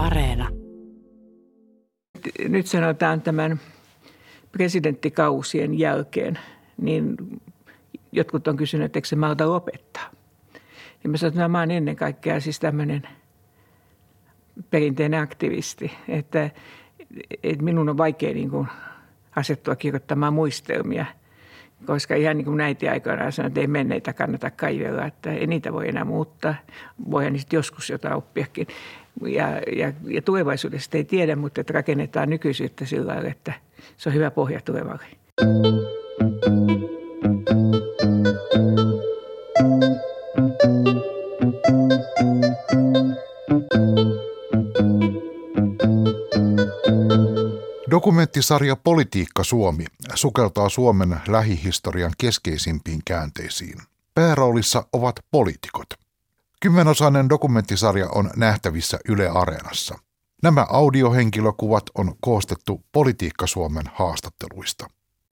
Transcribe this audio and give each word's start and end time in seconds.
Areena. 0.00 0.48
Nyt 2.48 2.66
sanotaan 2.66 3.20
tämän 3.22 3.60
presidenttikausien 4.52 5.78
jälkeen, 5.78 6.38
niin 6.76 7.16
jotkut 8.12 8.48
on 8.48 8.56
kysynyt, 8.56 8.84
että 8.84 8.96
eikö 8.98 9.08
se 9.08 9.16
malta 9.16 9.50
lopettaa. 9.50 10.10
Ja 11.04 11.10
mä 11.10 11.16
sanon, 11.16 11.32
että 11.32 11.48
mä 11.48 11.58
oon 11.58 11.70
ennen 11.70 11.96
kaikkea 11.96 12.40
siis 12.40 12.60
tämmöinen 12.60 13.02
perinteinen 14.70 15.20
aktivisti, 15.20 15.92
että, 16.08 16.50
että 17.42 17.64
minun 17.64 17.88
on 17.88 17.98
vaikea 17.98 18.34
niin 18.34 18.50
kuin 18.50 18.68
asettua 19.36 19.76
kirjoittamaan 19.76 20.34
muistelmia– 20.34 21.06
koska 21.86 22.14
ihan 22.14 22.36
niin 22.36 22.44
kuin 22.44 22.60
äiti 22.60 22.88
aikoinaan 22.88 23.32
sanoi, 23.32 23.46
että 23.46 23.60
ei 23.60 23.66
menneitä 23.66 24.12
kannata 24.12 24.50
kaivella, 24.50 25.06
että 25.06 25.32
ei 25.32 25.46
niitä 25.46 25.72
voi 25.72 25.88
enää 25.88 26.04
muuttaa. 26.04 26.54
Voihan 27.10 27.32
niistä 27.32 27.56
joskus 27.56 27.90
jotain 27.90 28.14
oppiakin. 28.14 28.66
Ja, 29.26 29.60
ja, 29.76 29.92
ja 30.06 30.22
tulevaisuudesta 30.22 30.96
ei 30.96 31.04
tiedä, 31.04 31.36
mutta 31.36 31.60
että 31.60 31.72
rakennetaan 31.72 32.30
nykyisyyttä 32.30 32.84
sillä 32.84 33.12
lailla, 33.12 33.28
että 33.28 33.52
se 33.96 34.08
on 34.08 34.14
hyvä 34.14 34.30
pohja 34.30 34.60
tulevalle. 34.60 35.06
Dokumenttisarja 47.90 48.76
Politiikka 48.76 49.44
Suomi 49.44 49.84
sukeltaa 50.14 50.68
Suomen 50.68 51.20
lähihistorian 51.28 52.12
keskeisimpiin 52.18 53.00
käänteisiin. 53.04 53.78
Pääroolissa 54.14 54.84
ovat 54.92 55.16
poliitikot. 55.30 55.86
Kymmenosainen 56.62 57.28
dokumenttisarja 57.28 58.08
on 58.14 58.30
nähtävissä 58.36 58.98
Yle 59.08 59.28
Areenassa. 59.28 59.98
Nämä 60.42 60.66
audiohenkilökuvat 60.70 61.84
on 61.98 62.14
koostettu 62.20 62.84
Politiikka 62.92 63.46
Suomen 63.46 63.84
haastatteluista. 63.94 64.86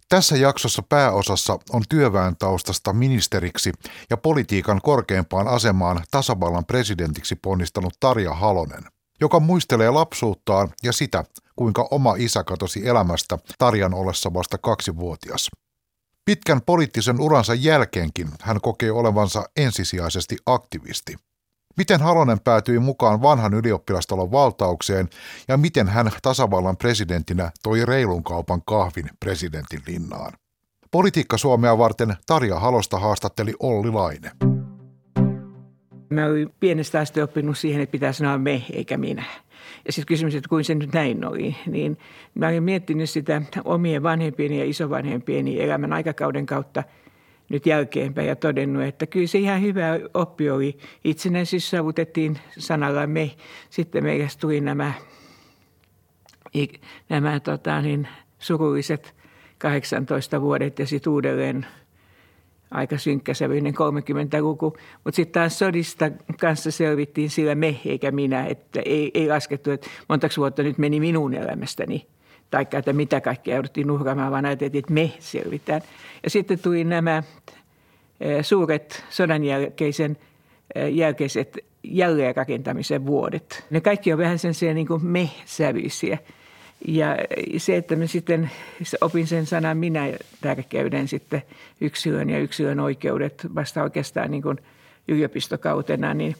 Tässä 0.08 0.36
jaksossa 0.36 0.82
pääosassa 0.82 1.58
on 1.72 1.82
työväen 1.88 2.36
taustasta 2.36 2.92
ministeriksi 2.92 3.72
ja 4.10 4.16
politiikan 4.16 4.80
korkeimpaan 4.82 5.48
asemaan 5.48 6.04
tasavallan 6.10 6.64
presidentiksi 6.64 7.36
ponnistanut 7.36 7.94
Tarja 8.00 8.34
Halonen, 8.34 8.84
joka 9.20 9.40
muistelee 9.40 9.90
lapsuuttaan 9.90 10.68
ja 10.82 10.92
sitä, 10.92 11.24
kuinka 11.56 11.88
oma 11.90 12.14
isä 12.18 12.44
katosi 12.44 12.88
elämästä 12.88 13.38
Tarjan 13.58 13.94
ollessa 13.94 14.34
vasta 14.34 14.58
kaksivuotias. 14.58 15.50
Pitkän 16.24 16.62
poliittisen 16.62 17.20
uransa 17.20 17.54
jälkeenkin 17.54 18.28
hän 18.42 18.60
kokee 18.60 18.90
olevansa 18.90 19.44
ensisijaisesti 19.56 20.36
aktivisti. 20.46 21.16
Miten 21.78 22.00
Halonen 22.00 22.40
päätyi 22.40 22.78
mukaan 22.78 23.22
vanhan 23.22 23.54
ylioppilastalon 23.54 24.32
valtaukseen 24.32 25.08
ja 25.48 25.56
miten 25.56 25.88
hän 25.88 26.10
tasavallan 26.22 26.76
presidenttinä 26.76 27.50
toi 27.62 27.84
reilun 27.84 28.24
kaupan 28.24 28.62
kahvin 28.66 29.10
presidentin 29.20 29.80
linnaan. 29.86 30.32
Politiikka 30.90 31.38
Suomea 31.38 31.78
varten 31.78 32.16
Tarja 32.26 32.58
Halosta 32.58 32.98
haastatteli 32.98 33.54
Olli 33.60 33.90
Laine. 33.90 34.30
Mä 36.10 36.26
olin 36.26 36.54
pienestä 36.60 37.00
asti 37.00 37.22
oppinut 37.22 37.58
siihen, 37.58 37.80
että 37.80 37.92
pitää 37.92 38.12
sanoa 38.12 38.38
me 38.38 38.62
eikä 38.72 38.96
minä. 38.96 39.24
Ja 39.86 39.92
sitten 39.92 40.06
kysymys, 40.06 40.34
että 40.34 40.48
kuin 40.48 40.64
se 40.64 40.74
nyt 40.74 40.92
näin 40.92 41.24
oli, 41.24 41.56
niin 41.66 41.98
mä 42.34 42.48
olin 42.48 42.62
miettinyt 42.62 43.10
sitä 43.10 43.42
omien 43.64 44.02
vanhempien 44.02 44.52
ja 44.52 44.64
isovanhempien 44.64 45.48
elämän 45.48 45.92
aikakauden 45.92 46.46
kautta 46.46 46.84
nyt 47.48 47.66
jälkeenpäin 47.66 48.28
ja 48.28 48.36
todennut, 48.36 48.82
että 48.82 49.06
kyllä 49.06 49.26
se 49.26 49.38
ihan 49.38 49.62
hyvä 49.62 49.86
oppi 50.14 50.50
oli. 50.50 50.78
Itsenäisyys 51.04 51.70
saavutettiin 51.70 52.38
sanalla 52.58 53.06
me. 53.06 53.30
Sitten 53.70 54.04
meille 54.04 54.28
tuli 54.40 54.60
nämä, 54.60 54.92
nämä 57.08 57.40
tota, 57.40 57.80
niin, 57.82 58.08
surulliset 58.38 59.14
18 59.58 60.40
vuodet 60.40 60.78
ja 60.78 60.86
sitten 60.86 61.12
uudelleen– 61.12 61.66
aika 62.70 62.98
synkkäsävyinen 62.98 63.74
30-luku. 63.74 64.76
Mutta 65.04 65.16
sitten 65.16 65.40
taas 65.40 65.58
sodista 65.58 66.10
kanssa 66.40 66.70
selvittiin 66.70 67.30
sillä 67.30 67.54
me 67.54 67.80
eikä 67.84 68.10
minä, 68.10 68.46
että 68.46 68.80
ei, 68.84 69.10
ei 69.14 69.28
laskettu, 69.28 69.70
että 69.70 69.86
montako 70.08 70.34
vuotta 70.36 70.62
nyt 70.62 70.78
meni 70.78 71.00
minun 71.00 71.34
elämästäni. 71.34 72.06
Tai 72.50 72.66
että 72.72 72.92
mitä 72.92 73.20
kaikkea 73.20 73.54
jouduttiin 73.54 73.90
uhraamaan, 73.90 74.32
vaan 74.32 74.44
ajateltiin, 74.44 74.78
että 74.78 74.92
me 74.92 75.12
selvitään. 75.18 75.82
Ja 76.24 76.30
sitten 76.30 76.58
tuli 76.58 76.84
nämä 76.84 77.22
eh, 78.20 78.44
suuret 78.44 79.04
sodan 79.10 79.44
jälkeisen, 79.44 80.16
eh, 80.74 80.94
jälkeiset 80.94 81.58
jälleenrakentamisen 81.82 83.06
vuodet. 83.06 83.64
Ne 83.70 83.80
kaikki 83.80 84.12
on 84.12 84.18
vähän 84.18 84.38
sen 84.38 84.54
niin 84.74 84.86
kuin 84.86 85.06
me-sävyisiä. 85.06 86.18
Ja 86.88 87.16
se, 87.56 87.76
että 87.76 87.96
mä 87.96 88.06
sitten 88.06 88.50
opin 89.00 89.26
sen 89.26 89.46
sanan 89.46 89.76
minä 89.76 90.12
tärkeyden 90.40 91.08
sitten 91.08 91.42
yksilön 91.80 92.30
ja 92.30 92.38
yksilön 92.38 92.80
oikeudet 92.80 93.46
vasta 93.54 93.82
oikeastaan 93.82 94.30
niin 94.30 94.42
kuin 94.42 94.58
yliopistokautena, 95.08 96.14
niin, 96.14 96.36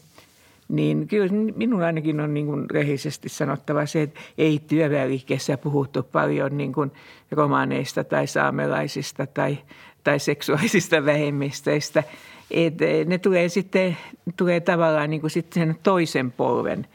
niin 0.69 1.07
kyllä 1.07 1.27
minun 1.55 1.83
ainakin 1.83 2.19
on 2.19 2.33
niin 2.33 2.45
kuin 2.45 2.69
rehellisesti 2.69 3.29
sanottava 3.29 3.85
se, 3.85 4.01
että 4.01 4.19
ei 4.37 4.59
työväenliikkeessä 4.67 5.57
puhuttu 5.57 6.03
paljon 6.03 6.57
niin 6.57 6.73
kuin 6.73 6.91
romaaneista 7.31 8.03
tai 8.03 8.27
saamelaisista 8.27 9.27
tai, 9.27 9.57
tai 10.03 10.19
seksuaalisista 10.19 11.05
vähemmistöistä. 11.11 12.03
Et 12.51 12.73
ne 13.05 13.17
tulee 13.17 13.49
sitten 13.49 13.97
tulee 14.37 14.59
tavallaan 14.59 15.09
niin 15.09 15.21
kuin 15.21 15.31
sitten 15.31 15.67
sen 15.67 15.75
toisen 15.83 16.31
polven, 16.31 16.87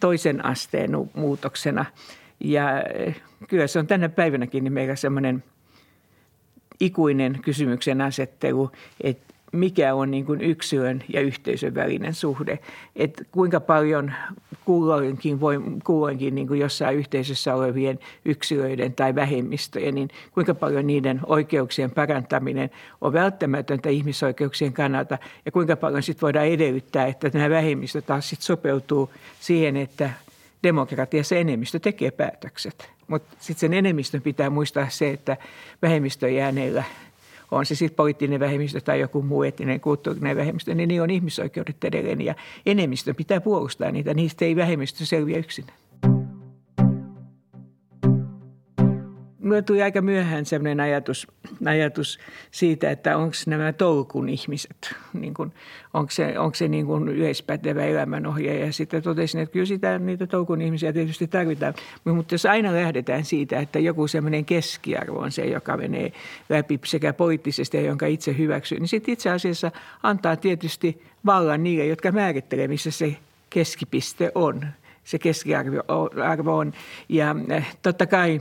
toisen 0.00 0.44
asteen 0.44 0.90
muutoksena– 1.14 1.84
ja 2.40 2.82
eh, 2.82 3.22
kyllä 3.48 3.66
se 3.66 3.78
on 3.78 3.86
tänä 3.86 4.08
päivänäkin 4.08 4.64
niin 4.64 4.72
meillä 4.72 4.96
semmoinen 4.96 5.44
ikuinen 6.80 7.38
kysymyksen 7.42 8.00
asettelu, 8.00 8.70
että 9.00 9.34
mikä 9.52 9.94
on 9.94 10.10
niin 10.10 10.26
kuin 10.26 10.40
yksilön 10.40 11.02
ja 11.08 11.20
yhteisön 11.20 11.74
välinen 11.74 12.14
suhde. 12.14 12.58
Että 12.96 13.24
kuinka 13.30 13.60
paljon 13.60 14.12
kulloinkin, 14.64 15.40
voi, 15.40 15.60
kulloinkin 15.84 16.34
niin 16.34 16.48
kuin 16.48 16.60
jossain 16.60 16.96
yhteisössä 16.96 17.54
olevien 17.54 17.98
yksilöiden 18.24 18.92
tai 18.92 19.14
vähemmistöjen, 19.14 19.94
niin 19.94 20.08
kuinka 20.32 20.54
paljon 20.54 20.86
niiden 20.86 21.20
oikeuksien 21.26 21.90
parantaminen 21.90 22.70
on 23.00 23.12
välttämätöntä 23.12 23.88
ihmisoikeuksien 23.88 24.72
kannalta 24.72 25.18
ja 25.44 25.52
kuinka 25.52 25.76
paljon 25.76 26.02
sitten 26.02 26.22
voidaan 26.22 26.46
edellyttää, 26.46 27.06
että 27.06 27.30
nämä 27.34 27.50
vähemmistöt 27.50 28.06
taas 28.06 28.28
sitten 28.28 28.46
sopeutuu 28.46 29.10
siihen, 29.40 29.76
että– 29.76 30.10
demokratiassa 30.62 31.36
enemmistö 31.36 31.78
tekee 31.78 32.10
päätökset. 32.10 32.90
Mutta 33.06 33.36
sitten 33.40 33.60
sen 33.60 33.74
enemmistön 33.74 34.22
pitää 34.22 34.50
muistaa 34.50 34.88
se, 34.88 35.10
että 35.10 35.36
vähemmistön 35.82 36.34
jääneillä 36.34 36.84
on 37.50 37.66
se 37.66 37.74
sitten 37.74 37.96
poliittinen 37.96 38.40
vähemmistö 38.40 38.80
tai 38.80 39.00
joku 39.00 39.22
muu 39.22 39.42
etninen 39.42 39.80
kulttuurinen 39.80 40.36
vähemmistö, 40.36 40.74
niin 40.74 40.88
ne 40.88 41.02
on 41.02 41.10
ihmisoikeudet 41.10 41.84
edelleen 41.84 42.20
ja 42.20 42.34
enemmistön 42.66 43.14
pitää 43.14 43.40
puolustaa 43.40 43.90
niitä. 43.90 44.14
Niistä 44.14 44.44
ei 44.44 44.56
vähemmistö 44.56 45.04
selviä 45.04 45.38
yksin. 45.38 45.64
Minulle 49.46 49.62
tuli 49.62 49.82
aika 49.82 50.00
myöhään 50.00 50.46
sellainen 50.46 50.80
ajatus, 50.80 51.26
ajatus 51.66 52.18
siitä, 52.50 52.90
että 52.90 53.16
onko 53.16 53.34
nämä 53.46 53.72
tolkun 53.72 54.28
ihmiset, 54.28 54.94
niin 55.12 55.34
onko 55.94 56.10
se, 56.10 56.38
onko 56.38 56.54
se 56.54 56.68
niin 56.68 57.08
yleispätevä 57.08 57.84
elämänohje. 57.84 58.58
Ja 58.58 58.72
sitten 58.72 59.02
totesin, 59.02 59.40
että 59.40 59.52
kyllä 59.52 59.66
sitä, 59.66 59.98
niitä 59.98 60.26
tolkun 60.26 60.60
ihmisiä 60.60 60.92
tietysti 60.92 61.26
tarvitaan. 61.26 61.74
Mutta 62.04 62.34
jos 62.34 62.46
aina 62.46 62.74
lähdetään 62.74 63.24
siitä, 63.24 63.58
että 63.58 63.78
joku 63.78 64.08
sellainen 64.08 64.44
keskiarvo 64.44 65.18
on 65.18 65.32
se, 65.32 65.44
joka 65.44 65.76
menee 65.76 66.12
läpi 66.48 66.80
sekä 66.84 67.12
poliittisesti 67.12 67.76
ja 67.76 67.82
jonka 67.82 68.06
itse 68.06 68.38
hyväksyy, 68.38 68.78
niin 68.78 68.88
sitten 68.88 69.12
itse 69.12 69.30
asiassa 69.30 69.70
antaa 70.02 70.36
tietysti 70.36 71.02
vallan 71.26 71.62
niille, 71.62 71.86
jotka 71.86 72.12
määrittelee, 72.12 72.68
missä 72.68 72.90
se 72.90 73.16
keskipiste 73.50 74.32
on 74.34 74.66
se 75.04 75.18
keskiarvo 75.18 76.56
on. 76.56 76.72
Ja 77.08 77.36
eh, 77.50 77.76
totta 77.82 78.06
kai 78.06 78.40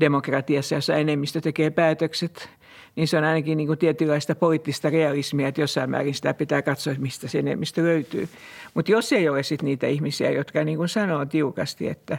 demokratiassa, 0.00 0.74
jossa 0.74 0.94
enemmistö 0.94 1.40
tekee 1.40 1.70
päätökset, 1.70 2.48
niin 2.96 3.08
se 3.08 3.18
on 3.18 3.24
ainakin 3.24 3.56
niin 3.56 3.66
kuin 3.66 3.78
tietynlaista 3.78 4.34
poliittista 4.34 4.90
realismia, 4.90 5.48
että 5.48 5.60
jossain 5.60 5.90
määrin 5.90 6.14
sitä 6.14 6.34
pitää 6.34 6.62
katsoa, 6.62 6.94
mistä 6.98 7.28
se 7.28 7.38
enemmistö 7.38 7.82
löytyy. 7.82 8.28
Mutta 8.74 8.92
jos 8.92 9.12
ei 9.12 9.28
ole 9.28 9.42
sitten 9.42 9.66
niitä 9.66 9.86
ihmisiä, 9.86 10.30
jotka 10.30 10.64
niin 10.64 10.78
kuin 10.78 10.88
sanoo 10.88 11.26
tiukasti, 11.26 11.88
että, 11.88 12.18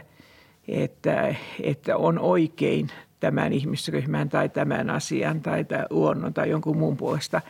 että, 0.68 1.34
että 1.62 1.96
on 1.96 2.18
oikein 2.18 2.88
tämän 3.20 3.52
ihmisryhmän 3.52 4.28
tai 4.28 4.48
tämän 4.48 4.90
asian 4.90 5.40
tai 5.40 5.64
tämän 5.64 5.86
luonnon 5.90 6.34
tai 6.34 6.50
jonkun 6.50 6.76
muun 6.76 6.96
puolesta 6.96 7.40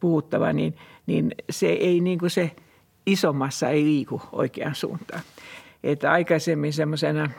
puhuttava, 0.00 0.52
niin, 0.52 0.76
niin 1.06 1.34
se 1.50 1.66
ei 1.66 2.00
niin 2.00 2.18
kuin 2.18 2.30
se 2.30 2.50
isommassa 3.06 3.68
ei 3.68 3.84
liiku 3.84 4.22
oikeaan 4.32 4.74
suuntaan. 4.74 5.22
Että 5.82 6.12
aikaisemmin 6.12 6.72
semmoisena– 6.72 7.30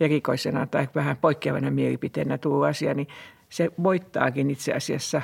erikoisena 0.00 0.66
tai 0.66 0.88
vähän 0.94 1.16
poikkeavana 1.16 1.70
mielipiteenä 1.70 2.38
tullut 2.38 2.64
asia, 2.64 2.94
niin 2.94 3.08
se 3.48 3.70
voittaakin 3.82 4.50
itse 4.50 4.72
asiassa 4.72 5.22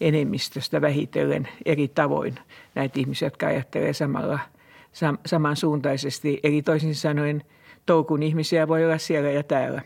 enemmistöstä 0.00 0.80
vähitellen 0.80 1.48
eri 1.66 1.88
tavoin 1.88 2.34
näitä 2.74 3.00
ihmisiä, 3.00 3.26
jotka 3.26 3.46
ajattelee 3.46 3.92
samalla 3.92 4.38
samansuuntaisesti. 5.26 6.40
Eli 6.42 6.62
toisin 6.62 6.94
sanoen 6.94 7.42
toukun 7.86 8.22
ihmisiä 8.22 8.68
voi 8.68 8.84
olla 8.84 8.98
siellä 8.98 9.30
ja 9.30 9.42
täällä. 9.42 9.82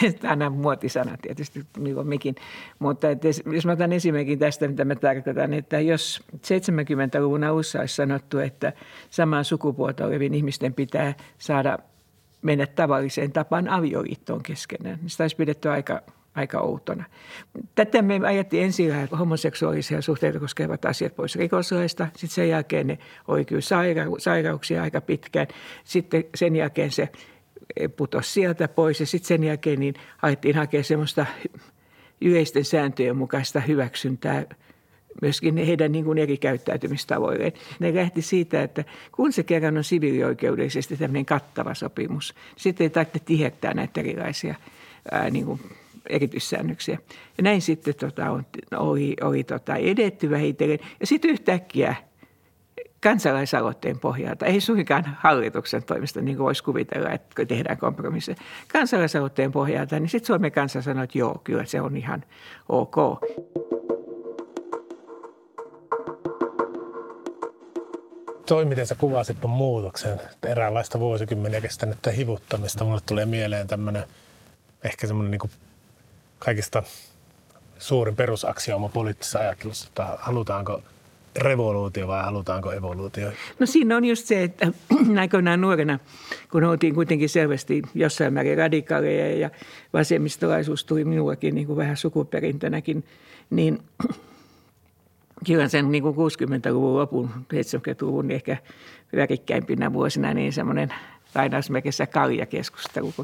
Aina 0.30 0.50
muotisana 0.50 1.16
tietysti, 1.22 1.66
kuin 1.94 2.06
mikin. 2.06 2.34
Mutta 2.78 3.10
että 3.10 3.28
jos 3.52 3.66
mä 3.66 3.72
otan 3.72 3.92
esimerkin 3.92 4.38
tästä, 4.38 4.68
mitä 4.68 4.84
mä 4.84 4.94
tarkoitan, 4.94 5.54
että 5.54 5.80
jos 5.80 6.22
70-luvun 6.36 7.44
alussa 7.44 7.80
olisi 7.80 7.94
sanottu, 7.94 8.38
että 8.38 8.72
samaa 9.10 9.42
sukupuolta 9.42 10.06
olevien 10.06 10.34
ihmisten 10.34 10.74
pitää 10.74 11.14
saada 11.38 11.78
mennä 12.46 12.66
tavalliseen 12.66 13.32
tapaan 13.32 13.68
avioliittoon 13.68 14.42
keskenään, 14.42 14.98
sitä 15.06 15.24
olisi 15.24 15.36
pidetty 15.36 15.68
aika 15.68 16.02
aika 16.36 16.60
outona. 16.60 17.04
Tätä 17.74 18.02
me 18.02 18.20
ajettiin 18.26 18.64
ensin 18.64 19.08
homoseksuaalisia 19.18 20.02
suhteita 20.02 20.40
koskevat 20.40 20.84
asiat 20.84 21.16
pois 21.16 21.36
rikoslaista. 21.36 22.06
Sitten 22.06 22.34
sen 22.34 22.48
jälkeen 22.48 22.86
ne 22.86 22.98
kyllä 23.46 23.60
saira- 23.60 24.18
sairauksia 24.18 24.82
aika 24.82 25.00
pitkään. 25.00 25.46
Sitten 25.84 26.24
sen 26.34 26.56
jälkeen 26.56 26.90
se 26.90 27.08
putosi 27.96 28.32
sieltä 28.32 28.68
pois 28.68 29.00
ja 29.00 29.06
sitten 29.06 29.28
sen 29.28 29.44
jälkeen 29.44 29.80
niin 29.80 29.94
ajettiin 30.22 30.56
hakea 30.56 30.82
semmoista 30.82 31.26
yleisten 32.20 32.64
sääntöjen 32.64 33.16
mukaista 33.16 33.60
hyväksyntää 33.60 34.44
myöskin 35.22 35.56
heidän 35.56 35.92
niin 35.92 36.04
kuin 36.04 36.18
eri 36.18 36.36
käyttäytymistavoilleen. 36.36 37.52
Ne 37.78 37.94
lähti 37.94 38.22
siitä, 38.22 38.62
että 38.62 38.84
kun 39.12 39.32
se 39.32 39.42
kerran 39.42 39.76
on 39.76 39.84
siviilioikeudellisesti 39.84 40.96
tämmöinen 40.96 41.26
kattava 41.26 41.74
sopimus, 41.74 42.34
sitten 42.56 42.84
ei 42.84 42.90
tarvitse 42.90 43.18
tihettää 43.18 43.74
näitä 43.74 44.00
erilaisia 44.00 44.54
ää, 45.12 45.30
niin 45.30 45.44
kuin 45.46 45.60
erityissäännöksiä. 46.08 46.98
Ja 47.38 47.42
näin 47.42 47.62
sitten 47.62 47.94
tota, 47.94 48.30
oli, 48.76 49.16
oli 49.20 49.44
tota, 49.44 49.76
edetty 49.76 50.30
vähitellen. 50.30 50.78
Ja 51.00 51.06
sitten 51.06 51.30
yhtäkkiä 51.30 51.96
kansalaisaloitteen 53.02 53.98
pohjalta, 53.98 54.46
ei 54.46 54.60
suinkaan 54.60 55.16
hallituksen 55.18 55.82
toimesta, 55.82 56.20
niin 56.20 56.36
kuin 56.36 56.44
voisi 56.44 56.64
kuvitella, 56.64 57.10
että 57.10 57.44
tehdään 57.46 57.78
kompromisseja. 57.78 58.36
Kansalaisaloitteen 58.72 59.52
pohjalta, 59.52 60.00
niin 60.00 60.08
sitten 60.08 60.26
Suomen 60.26 60.52
kansa 60.52 60.82
sanoi, 60.82 61.04
että 61.04 61.18
joo, 61.18 61.40
kyllä 61.44 61.64
se 61.64 61.80
on 61.80 61.96
ihan 61.96 62.24
ok. 62.68 62.96
Toi, 68.46 68.64
miten 68.64 68.86
sä 68.86 68.94
kuvasit 68.94 69.40
tuon 69.40 69.50
muutoksen, 69.50 70.20
eräänlaista 70.46 71.00
vuosikymmeniä 71.00 71.60
kestänyttä 71.60 72.10
hivuttamista, 72.10 72.84
mulle 72.84 73.00
tulee 73.06 73.26
mieleen 73.26 73.66
tämmöinen, 73.66 74.04
ehkä 74.84 75.06
semmoinen 75.06 75.30
niin 75.30 75.50
kaikista 76.38 76.82
suurin 77.78 78.16
perusaksiooma 78.16 78.88
poliittisessa 78.88 79.38
ajattelussa, 79.38 79.88
että 79.88 80.18
halutaanko 80.18 80.82
revoluutio 81.36 82.08
vai 82.08 82.24
halutaanko 82.24 82.72
evoluutio? 82.72 83.30
No 83.58 83.66
siinä 83.66 83.96
on 83.96 84.04
just 84.04 84.26
se, 84.26 84.42
että 84.42 84.72
aikoinaan 85.20 85.60
nuorena, 85.60 85.98
kun 86.50 86.64
oltiin 86.64 86.94
kuitenkin 86.94 87.28
selvästi 87.28 87.82
jossain 87.94 88.32
määrin 88.32 88.58
radikaaleja 88.58 89.38
ja 89.38 89.50
vasemmistolaisuus 89.92 90.84
tuli 90.84 91.04
minullakin 91.04 91.54
niin 91.54 91.66
kuin 91.66 91.76
vähän 91.76 91.96
sukuperintönäkin, 91.96 93.04
niin 93.50 93.82
kyllä 95.46 95.68
sen 95.68 95.90
niin 95.90 96.02
kuin 96.02 96.16
60-luvun 96.16 96.94
lopun, 96.94 97.30
70-luvun 97.54 98.30
ehkä 98.30 98.56
värikkäimpinä 99.16 99.92
vuosina, 99.92 100.34
niin 100.34 100.52
semmoinen– 100.52 100.94
lainausmerkissä 101.36 102.06
kaljakeskustelu. 102.06 103.14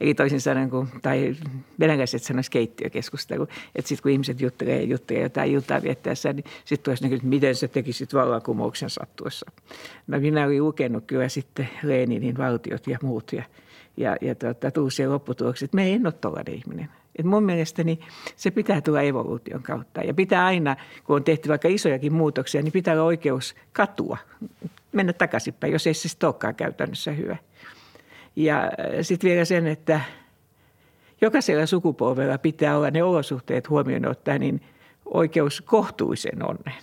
Eli 0.00 0.14
toisin 0.14 0.40
sanoen, 0.40 0.70
kun, 0.70 0.88
tai 1.02 1.36
venäläiset 1.80 2.22
sanoisivat 2.22 2.52
keittiökeskustelu, 2.52 3.42
että 3.74 3.88
sitten 3.88 4.02
kun 4.02 4.12
ihmiset 4.12 4.40
juttelee, 4.40 4.82
juttelee 4.82 5.22
jotain 5.22 5.50
iltaa 5.50 5.82
viettäessä, 5.82 6.32
niin 6.32 6.44
sitten 6.64 6.84
tulisi 6.84 7.02
näkyä, 7.02 7.16
että 7.16 7.28
miten 7.28 7.54
sä 7.54 7.68
tekisit 7.68 8.14
vallankumouksen 8.14 8.90
sattuessa. 8.90 9.50
No 10.06 10.20
minä 10.20 10.46
olin 10.46 10.64
lukenut 10.64 11.04
kyllä 11.06 11.28
sitten 11.28 11.68
Leninin 11.82 12.38
valtiot 12.38 12.86
ja 12.86 12.98
muut 13.02 13.32
ja, 13.32 13.44
ja, 13.96 14.16
ja 14.20 14.34
tuota, 14.34 14.70
tullut 14.70 14.94
siihen 14.94 15.12
lopputulokseen, 15.12 15.66
että 15.66 15.74
me 15.74 15.84
ei 15.84 16.00
ole 16.04 16.12
tuollainen 16.12 16.54
ihminen. 16.54 16.88
Et 17.20 17.26
mun 17.26 17.44
mielestäni 17.44 18.00
se 18.36 18.50
pitää 18.50 18.80
tulla 18.80 19.02
evoluution 19.02 19.62
kautta. 19.62 20.00
Ja 20.00 20.14
pitää 20.14 20.44
aina, 20.46 20.76
kun 21.04 21.16
on 21.16 21.24
tehty 21.24 21.48
vaikka 21.48 21.68
isojakin 21.68 22.12
muutoksia, 22.12 22.62
niin 22.62 22.72
pitää 22.72 22.94
olla 22.94 23.04
oikeus 23.04 23.54
katua, 23.72 24.16
mennä 24.92 25.12
takaisinpäin, 25.12 25.72
jos 25.72 25.86
ei 25.86 25.94
se 25.94 26.08
sitten 26.08 26.26
olekaan 26.26 26.54
käytännössä 26.54 27.12
hyvä. 27.12 27.36
Ja 28.36 28.62
äh, 28.64 28.70
sitten 29.02 29.30
vielä 29.30 29.44
sen, 29.44 29.66
että 29.66 30.00
jokaisella 31.20 31.66
sukupolvella 31.66 32.38
pitää 32.38 32.76
olla 32.76 32.90
ne 32.90 33.02
olosuhteet 33.02 33.68
huomioon 33.68 34.08
ottaa 34.08 34.38
niin 34.38 34.60
oikeus 35.04 35.60
kohtuisen 35.60 36.48
onneen. 36.48 36.82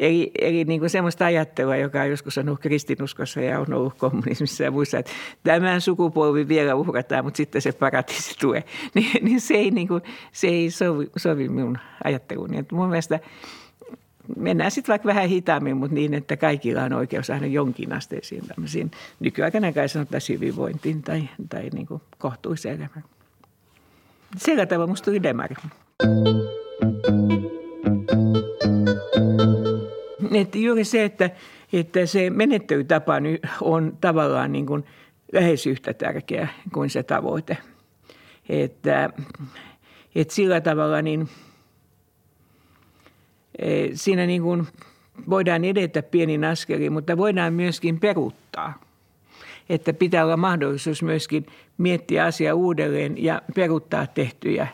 Eli, 0.00 0.30
eli 0.40 0.64
niin 0.64 0.80
kuin 0.80 0.90
semmoista 0.90 1.26
ajattelua, 1.26 1.76
joka 1.76 2.00
on 2.00 2.10
joskus 2.10 2.38
ollut 2.38 2.60
kristinuskossa 2.60 3.40
ja 3.40 3.60
on 3.60 3.74
ollut 3.74 3.94
kommunismissa 3.94 4.64
ja 4.64 4.70
muissa, 4.70 4.98
että 4.98 5.12
tämän 5.42 5.80
sukupolvi 5.80 6.48
vielä 6.48 6.74
uhrataan, 6.74 7.24
mutta 7.24 7.36
sitten 7.36 7.62
se 7.62 7.72
paratiisi 7.72 8.38
tulee. 8.38 8.64
Niin, 8.94 9.24
niin 9.24 9.40
se 9.40 9.54
ei, 9.54 9.70
niin 9.70 9.88
kuin, 9.88 10.02
se 10.32 10.46
ei 10.46 10.70
sovi, 10.70 11.10
sovi 11.16 11.48
minun 11.48 11.78
ajatteluuni. 12.04 12.58
Että 12.58 12.74
mun 12.74 12.88
mielestä 12.88 13.20
mennään 14.36 14.70
sitten 14.70 14.92
vaikka 14.92 15.06
vähän 15.06 15.28
hitaammin, 15.28 15.76
mutta 15.76 15.94
niin, 15.94 16.14
että 16.14 16.36
kaikilla 16.36 16.82
on 16.82 16.92
oikeus 16.92 17.30
aina 17.30 17.46
jonkin 17.46 17.92
asteisiin 17.92 18.46
tämmöisiin 18.46 18.90
nykyaikana 19.20 19.72
kai 19.72 19.88
sanottaisiin 19.88 20.40
hyvinvointiin 20.40 21.02
tai, 21.02 21.28
tai 21.48 21.70
niin 21.72 21.86
kuin 21.86 22.02
kohtuiseen 22.18 22.76
elämään. 22.76 23.04
Sillä 24.36 24.66
tavalla 24.66 24.86
musta 24.86 25.04
tuli 25.04 25.22
demari. 25.22 25.54
Että 30.34 30.58
juuri 30.58 30.84
se, 30.84 31.04
että, 31.04 31.30
että 31.72 32.06
se 32.06 32.30
menettelytapa 32.30 33.14
on 33.60 33.98
tavallaan 34.00 34.52
niin 34.52 34.66
kuin 34.66 34.84
lähes 35.32 35.66
yhtä 35.66 35.94
tärkeä 35.94 36.48
kuin 36.74 36.90
se 36.90 37.02
tavoite. 37.02 37.56
Että, 38.48 39.10
että 40.14 40.34
sillä 40.34 40.60
tavalla 40.60 41.02
niin– 41.02 41.28
Eh, 43.60 43.90
siinä 43.94 44.26
niin 44.26 44.42
kuin 44.42 44.66
voidaan 45.30 45.64
edetä 45.64 46.02
pienin 46.02 46.44
askelin, 46.44 46.92
mutta 46.92 47.16
voidaan 47.16 47.54
myöskin 47.54 48.00
peruuttaa. 48.00 48.80
Että 49.68 49.92
pitää 49.92 50.24
olla 50.24 50.36
mahdollisuus 50.36 51.02
myöskin 51.02 51.46
miettiä 51.78 52.24
asiaa 52.24 52.54
uudelleen 52.54 53.24
ja 53.24 53.42
peruuttaa 53.54 54.06
tehtyjä 54.06 54.66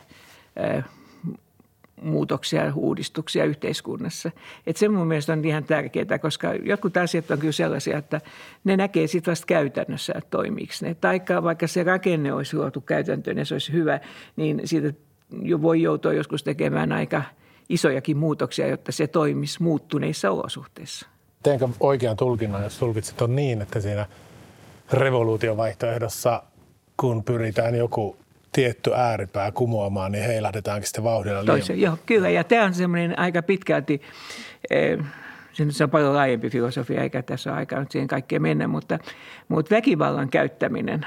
muutoksia, 2.03 2.73
uudistuksia 2.75 3.45
yhteiskunnassa. 3.45 4.31
Että 4.67 4.81
se 4.81 4.89
mun 4.89 5.07
mielestä 5.07 5.33
on 5.33 5.45
ihan 5.45 5.65
tärkeää, 5.65 6.19
koska 6.21 6.55
jotkut 6.55 6.97
asiat 6.97 7.31
on 7.31 7.39
kyllä 7.39 7.53
sellaisia, 7.53 7.99
että 7.99 8.21
ne 8.65 8.77
näkee 8.77 9.07
sitten 9.07 9.33
vasta 9.33 9.47
käytännössä, 9.47 10.13
että 10.17 10.31
toimiiko 10.31 10.73
ne. 10.83 10.95
Taikka 10.95 11.43
vaikka 11.43 11.67
se 11.67 11.83
rakenne 11.83 12.33
olisi 12.33 12.57
luotu 12.57 12.81
käytäntöön 12.81 13.39
ja 13.39 13.45
se 13.45 13.55
olisi 13.55 13.73
hyvä, 13.73 14.01
niin 14.37 14.61
siitä 14.65 14.93
jo 15.43 15.63
voi 15.63 15.83
joutua 15.83 16.13
joskus 16.13 16.43
tekemään 16.43 16.93
aika– 16.93 17.23
isojakin 17.69 18.17
muutoksia, 18.17 18.67
jotta 18.67 18.93
se 18.93 19.07
toimisi 19.07 19.63
muuttuneissa 19.63 20.31
olosuhteissa. 20.31 21.07
Teenkö 21.43 21.69
oikean 21.81 22.17
tulkinnan, 22.17 22.63
jos 22.63 22.79
tulkitset 22.79 23.23
on 23.23 23.37
niin, 23.37 23.63
että 23.63 23.81
siinä 23.81 24.07
revoluutiovaihtoehdossa, 24.93 26.43
kun 26.97 27.25
pyritään 27.25 27.75
joku 27.75 28.17
tietty 28.53 28.95
ääripää 28.95 29.53
kumoamaan, 29.53 30.13
niin 30.13 30.25
heilahdetaankin 30.25 30.87
sitten 30.87 31.05
vauhdilla 31.05 31.35
liian. 31.45 31.47
Toisen, 31.47 31.81
joo, 31.81 31.99
kyllä. 32.07 32.31
Ja 32.31 32.45
tämä 32.45 32.65
on 32.65 32.75
semmoinen 32.75 33.19
aika 33.19 33.43
pitkälti, 33.43 34.03
se 35.71 35.85
on 35.85 35.91
paljon 35.91 36.15
laajempi 36.15 36.51
filosofia, 36.51 37.03
eikä 37.03 37.23
tässä 37.23 37.51
ole 37.51 37.59
aikaa 37.59 37.81
nyt 37.81 37.91
siihen 37.91 38.09
kaikkeen 38.09 38.43
mennä, 38.43 38.69
mutta, 38.69 38.99
mutta 39.49 39.75
väkivallan 39.75 40.29
käyttäminen 40.29 41.07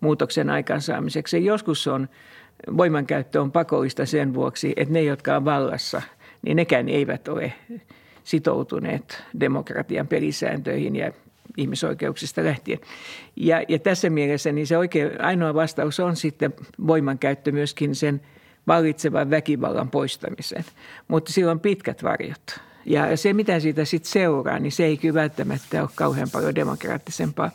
muutoksen 0.00 0.50
aikaansaamiseksi, 0.50 1.44
joskus 1.44 1.86
on 1.86 2.08
voimankäyttö 2.76 3.40
on 3.40 3.52
pakollista 3.52 4.06
sen 4.06 4.34
vuoksi, 4.34 4.72
että 4.76 4.94
ne, 4.94 5.02
jotka 5.02 5.36
on 5.36 5.44
vallassa, 5.44 6.02
niin 6.42 6.56
nekään 6.56 6.88
eivät 6.88 7.28
ole 7.28 7.52
sitoutuneet 8.24 9.22
demokratian 9.40 10.08
pelisääntöihin 10.08 10.96
ja 10.96 11.12
ihmisoikeuksista 11.56 12.44
lähtien. 12.44 12.78
Ja, 13.36 13.62
ja 13.68 13.78
tässä 13.78 14.10
mielessä 14.10 14.52
niin 14.52 14.66
se 14.66 14.78
oikein 14.78 15.20
ainoa 15.20 15.54
vastaus 15.54 16.00
on 16.00 16.16
sitten 16.16 16.54
voimankäyttö 16.86 17.52
myöskin 17.52 17.94
sen 17.94 18.20
vallitsevan 18.66 19.30
väkivallan 19.30 19.90
poistamiseen. 19.90 20.64
Mutta 21.08 21.32
sillä 21.32 21.50
on 21.50 21.60
pitkät 21.60 22.02
varjot. 22.02 22.60
Ja 22.86 23.16
se, 23.16 23.32
mitä 23.32 23.60
siitä 23.60 23.84
sitten 23.84 24.10
seuraa, 24.10 24.58
niin 24.58 24.72
se 24.72 24.84
ei 24.84 24.96
kyllä 24.96 25.14
välttämättä 25.14 25.82
ole 25.82 25.90
kauhean 25.94 26.28
paljon 26.32 26.54
demokraattisempaa 26.54 27.50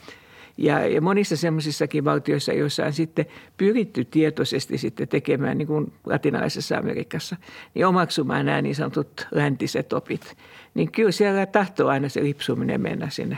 ja, 0.62 0.88
ja 0.88 1.02
monissa 1.02 1.38
semmoisissakin 1.38 2.06
valtioissa, 2.06 2.54
joissa 2.54 2.86
on 2.86 2.94
sitten 2.94 3.26
pyritty 3.58 4.06
tietoisesti 4.06 4.78
sitten 4.78 5.08
tekemään, 5.08 5.58
niin 5.58 5.68
kuin 5.68 5.94
latinalaisessa 6.06 6.78
Amerikassa, 6.78 7.36
niin 7.74 7.86
omaksumaan 7.86 8.46
nämä 8.46 8.62
niin 8.62 8.76
sanotut 8.76 9.28
läntiset 9.32 9.94
opit. 9.94 10.38
Niin 10.74 10.92
kyllä 10.92 11.12
siellä 11.12 11.46
tahtoo 11.46 11.88
aina 11.88 12.10
se 12.10 12.24
lipsuminen 12.24 12.82
mennä 12.82 13.10
sinne, 13.10 13.38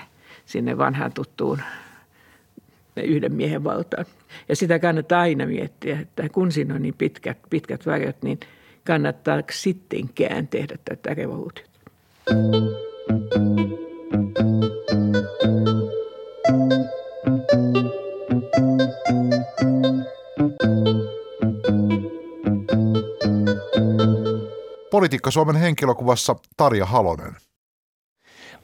sinne 0.52 0.78
vanhaan 0.78 1.14
tuttuun 1.14 1.62
yhden 3.04 3.34
miehen 3.34 3.64
valtaan. 3.64 4.06
Ja 4.50 4.56
sitä 4.56 4.80
kannattaa 4.80 5.22
aina 5.22 5.46
miettiä, 5.46 6.00
että 6.00 6.30
kun 6.30 6.52
siinä 6.52 6.76
on 6.76 6.82
niin 6.82 6.94
pitkät, 6.98 7.38
pitkät 7.50 7.86
varjot, 7.86 8.24
niin 8.24 8.40
kannattaa 8.86 9.42
sittenkään 9.52 10.48
tehdä 10.48 10.76
tätä 10.86 11.14
revoluutiota. 11.14 11.72
Politiikka 24.92 25.32
Suomen 25.32 25.56
henkilökuvassa 25.56 26.36
Tarja 26.58 26.86
Halonen– 26.86 27.36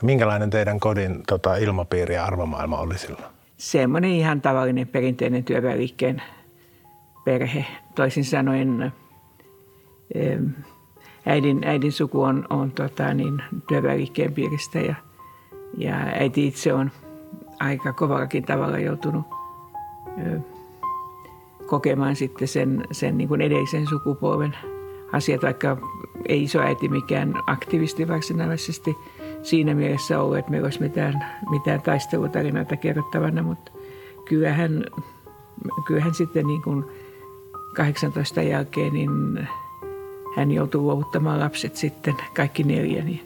Minkälainen 0.02 0.50
teidän 0.50 0.80
kodin 0.80 1.24
tota, 1.28 1.56
ilmapiiri 1.56 2.14
ja 2.16 2.26
arvomaailma 2.26 2.80
oli 2.80 2.98
silloin? 2.98 3.24
Semmoinen 3.58 4.12
ihan 4.12 4.42
tavallinen 4.42 4.88
perinteinen 4.88 5.44
työväenliikkeen 5.44 6.22
perhe. 7.26 7.66
Toisin 7.96 8.26
sanoen 8.26 8.94
äidin, 11.26 11.64
äidin 11.66 11.92
suku 11.92 12.24
on, 12.24 12.46
on 12.50 12.72
tota, 12.72 13.14
niin, 13.14 13.42
työväenliikkeen 13.68 14.34
piiristä 14.34 14.80
ja, 14.80 14.96
ja 15.78 15.96
äiti 15.96 16.48
itse 16.48 16.74
on 16.74 16.92
aika 17.60 17.94
kovallakin 17.94 18.44
tavalla 18.44 18.80
joutunut 18.80 19.26
kokemaan 21.66 22.16
sitten 22.16 22.48
sen, 22.48 22.84
sen 22.92 23.18
niin 23.18 23.28
kuin 23.28 23.42
edellisen 23.42 23.88
sukupolven 23.88 24.58
asiat, 25.12 25.44
vaikka 25.44 25.78
ei 26.30 26.44
isoäiti 26.44 26.90
mikään 26.90 27.34
aktivisti 27.48 28.08
varsinaisesti 28.08 28.96
siinä 29.50 29.74
mielessä 29.74 30.22
ollut, 30.22 30.38
että 30.38 30.52
meillä 30.52 30.66
olisi 30.66 30.82
mitään, 30.82 31.26
mitään 31.50 31.82
taistelutarinoita 31.82 32.78
kerrottavana, 32.78 33.44
mutta 33.44 33.72
kyllähän, 34.26 34.86
kyllähän 35.86 36.14
sitten 36.14 36.48
niin 36.48 36.62
kuin 36.62 36.86
18 37.76 38.42
jälkeen 38.42 38.94
niin 38.94 39.48
hän 40.36 40.52
joutui 40.52 40.82
luovuttamaan 40.82 41.40
lapset 41.40 41.76
sitten, 41.76 42.16
kaikki 42.36 42.64
neljä, 42.64 43.04
niin, 43.04 43.22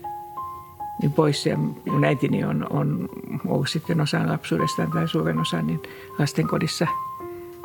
niin 1.02 1.14
pois. 1.14 1.46
Ja 1.46 1.58
mun 1.58 2.06
äitini 2.06 2.44
on, 2.44 2.68
on 2.70 3.10
ollut 3.48 3.70
sitten 3.70 4.02
osan 4.02 4.30
lapsuudestaan 4.30 4.92
tai 4.92 5.08
suuren 5.08 5.40
osan 5.40 5.68
niin 5.68 5.82
lastenkodissa, 6.20 6.88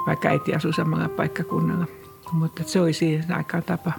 vaikka 0.07 0.29
äiti 0.29 0.55
asui 0.55 0.75
samalla 0.75 1.09
paikkakunnalla. 1.09 1.87
Mutta 2.33 2.63
se 2.67 2.81
oli 2.81 2.93
siihen 2.93 3.35
aikaan 3.35 3.63
tapa. 3.63 3.93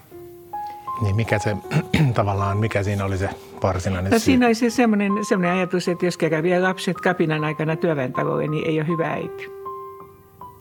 Niin 1.01 1.15
mikä 1.15 1.39
se 1.39 1.57
tavallaan, 2.13 2.57
mikä 2.57 2.83
siinä 2.83 3.05
oli 3.05 3.17
se 3.17 3.29
varsinainen 3.63 4.11
no, 4.11 4.19
Siinä 4.19 4.45
oli 4.45 4.55
se 4.55 4.69
semmoinen, 4.69 5.25
semmoinen 5.25 5.57
ajatus, 5.57 5.87
että 5.87 6.05
jos 6.05 6.17
kerran 6.17 6.43
vielä 6.43 6.67
lapset 6.67 6.97
kapinan 6.97 7.43
aikana 7.43 7.75
työväentalolle, 7.75 8.47
niin 8.47 8.67
ei 8.67 8.79
ole 8.79 8.87
hyvä 8.87 9.11
äiti. 9.11 9.51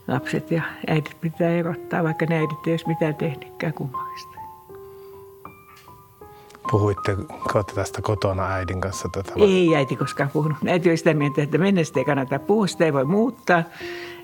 Lapset 0.09 0.51
ja 0.51 0.63
äidit 0.87 1.17
pitää 1.21 1.51
erottaa, 1.51 2.05
vaikka 2.05 2.27
ne 2.27 2.37
äidit 2.37 2.67
ei 2.67 2.73
olisi 2.73 2.89
mitään 2.89 3.15
tehnytkään 3.15 3.73
kummallista. 3.73 4.37
Puhuitte 6.71 7.17
tästä 7.75 8.03
kotona 8.03 8.47
äidin 8.53 8.81
kanssa? 8.81 9.09
Tätä 9.13 9.33
ei 9.37 9.77
äiti 9.77 9.97
koskaan 9.97 10.31
puhunut. 10.31 10.59
Äiti 10.69 10.89
oli 10.89 10.97
sitä 10.97 11.15
mieltä, 11.15 11.43
että 11.43 11.59
mennestä 11.59 12.01
ei 12.01 12.05
kannata 12.05 12.39
puhua, 12.39 12.67
sitä 12.67 12.85
ei 12.85 12.93
voi 12.93 13.05
muuttaa. 13.05 13.63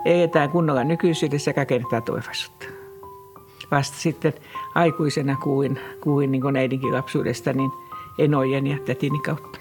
Eletään 0.04 0.50
kunnolla 0.50 0.84
nykyisyydessä 0.84 1.50
ja 1.50 1.54
rakennetaan 1.56 2.02
tulevaisuutta. 2.02 2.66
Vasta 3.70 3.96
sitten 3.98 4.34
aikuisena 4.74 5.36
kuin, 5.42 5.80
kuin 6.00 6.32
niin 6.32 6.42
kuin 6.42 6.56
äidinkin 6.56 6.92
lapsuudesta 6.92 7.52
niin 7.52 7.70
enojen 8.18 8.66
ja 8.66 8.78
tätini 8.86 9.18
kautta. 9.18 9.58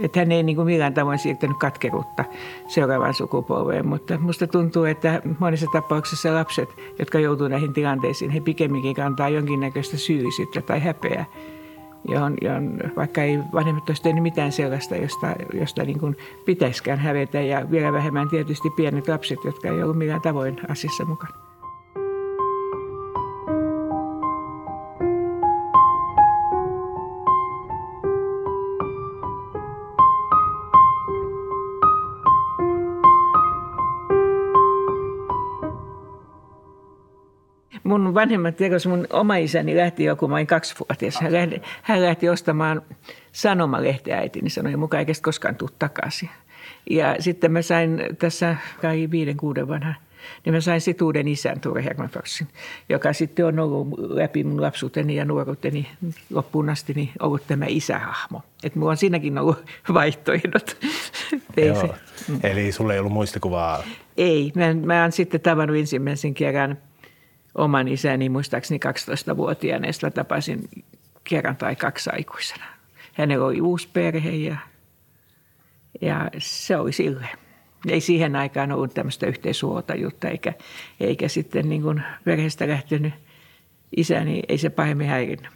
Että 0.00 0.18
hän 0.18 0.32
ei 0.32 0.42
niin 0.42 0.56
kuin 0.56 0.66
millään 0.66 0.94
tavoin 0.94 1.18
siirtänyt 1.18 1.56
katkeruutta 1.58 2.24
seuraavaan 2.68 3.14
sukupolveen, 3.14 3.88
mutta 3.88 4.18
minusta 4.18 4.46
tuntuu, 4.46 4.84
että 4.84 5.22
monissa 5.38 5.66
tapauksissa 5.72 6.34
lapset, 6.34 6.68
jotka 6.98 7.18
joutuu 7.18 7.48
näihin 7.48 7.72
tilanteisiin, 7.72 8.30
he 8.30 8.40
pikemminkin 8.40 8.94
kantaa 8.94 9.28
jonkinnäköistä 9.28 9.96
syyllisyyttä 9.96 10.62
tai 10.62 10.80
häpeää. 10.80 11.24
Johon, 12.08 12.36
johon, 12.40 12.78
vaikka 12.96 13.22
ei 13.22 13.38
vanhemmat 13.54 13.88
olisi 13.88 14.02
tehnyt 14.02 14.22
mitään 14.22 14.52
sellaista, 14.52 14.96
josta, 14.96 15.26
josta 15.54 15.84
niin 15.84 16.00
kuin 16.00 16.16
pitäisikään 16.44 16.98
hävetä 16.98 17.40
ja 17.40 17.70
vielä 17.70 17.92
vähemmän 17.92 18.28
tietysti 18.28 18.70
pienet 18.70 19.08
lapset, 19.08 19.38
jotka 19.44 19.68
ei 19.68 19.82
ollut 19.82 19.98
millään 19.98 20.20
tavoin 20.20 20.60
asiassa 20.68 21.04
mukana. 21.04 21.49
Mun 37.90 38.14
vanhemmat 38.14 38.56
tiedos, 38.56 38.86
mun 38.86 39.06
oma 39.10 39.36
isäni 39.36 39.76
lähti 39.76 40.04
joku, 40.04 40.28
mä 40.28 40.34
olin 40.34 40.46
kaksivuotias. 40.46 41.20
Hän 41.20 41.32
lähti, 41.32 41.62
hän 41.82 42.02
lähti 42.02 42.28
ostamaan 42.28 42.82
sanomalehtiä 43.32 44.18
äiti, 44.18 44.40
niin 44.40 44.50
sanoi, 44.50 44.76
mukaan 44.76 44.98
eikä 44.98 45.12
koskaan 45.22 45.56
tule 45.56 45.70
takaisin. 45.78 46.30
Ja 46.90 47.16
sitten 47.18 47.52
mä 47.52 47.62
sain 47.62 48.02
tässä 48.18 48.56
kai 48.80 49.08
viiden, 49.10 49.36
kuuden 49.36 49.68
vanha, 49.68 49.94
niin 50.44 50.54
mä 50.54 50.60
sain 50.60 50.80
situuden 50.80 51.28
isän 51.28 51.60
Ture 51.60 51.84
Hermanforsin, 51.84 52.48
joka 52.88 53.12
sitten 53.12 53.46
on 53.46 53.58
ollut 53.58 53.88
läpi 53.98 54.44
mun 54.44 54.62
lapsuuteni 54.62 55.16
ja 55.16 55.24
nuoruuteni 55.24 55.88
loppuun 56.30 56.70
asti 56.70 56.92
niin 56.92 57.10
ollut 57.20 57.46
tämä 57.46 57.64
isähahmo. 57.68 58.42
Että 58.64 58.78
mulla 58.78 58.90
on 58.90 58.96
siinäkin 58.96 59.38
ollut 59.38 59.64
vaihtoehdot. 59.94 60.76
Ei 61.56 61.74
se. 61.74 61.88
Eli 62.42 62.72
sulle 62.72 62.92
ei 62.92 62.98
ollut 62.98 63.12
muistikuvaa? 63.12 63.82
Ei. 64.16 64.52
Mä, 64.54 64.74
mä 64.74 65.02
oon 65.02 65.12
sitten 65.12 65.40
tavannut 65.40 65.76
ensimmäisen 65.76 66.34
kerran– 66.34 66.78
oman 67.54 67.88
isäni 67.88 68.28
muistaakseni 68.28 68.80
12-vuotiaana 69.32 69.86
ja 69.86 70.10
tapasin 70.10 70.68
kerran 71.24 71.56
tai 71.56 71.76
kaksi 71.76 72.10
aikuisena. 72.12 72.64
Hänellä 73.12 73.46
oli 73.46 73.60
uusi 73.60 73.88
perhe 73.92 74.30
ja, 74.30 74.56
ja 76.00 76.30
se 76.38 76.76
oli 76.76 76.92
sille. 76.92 77.28
Ei 77.88 78.00
siihen 78.00 78.36
aikaan 78.36 78.72
ollut 78.72 78.94
tämmöistä 78.94 79.26
yhteishuoltajuutta 79.26 80.28
eikä, 80.28 80.52
eikä 81.00 81.28
sitten 81.28 81.68
niin 81.68 81.82
kuin 81.82 82.02
perheestä 82.24 82.68
lähtenyt 82.68 83.14
isäni, 83.96 84.32
niin 84.32 84.44
ei 84.48 84.58
se 84.58 84.70
pahemmin 84.70 85.08
häirinnyt. 85.08 85.52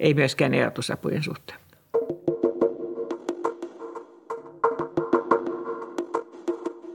Ei 0.00 0.14
myöskään 0.14 0.54
erotusapujen 0.54 1.22
suhteen. 1.22 1.58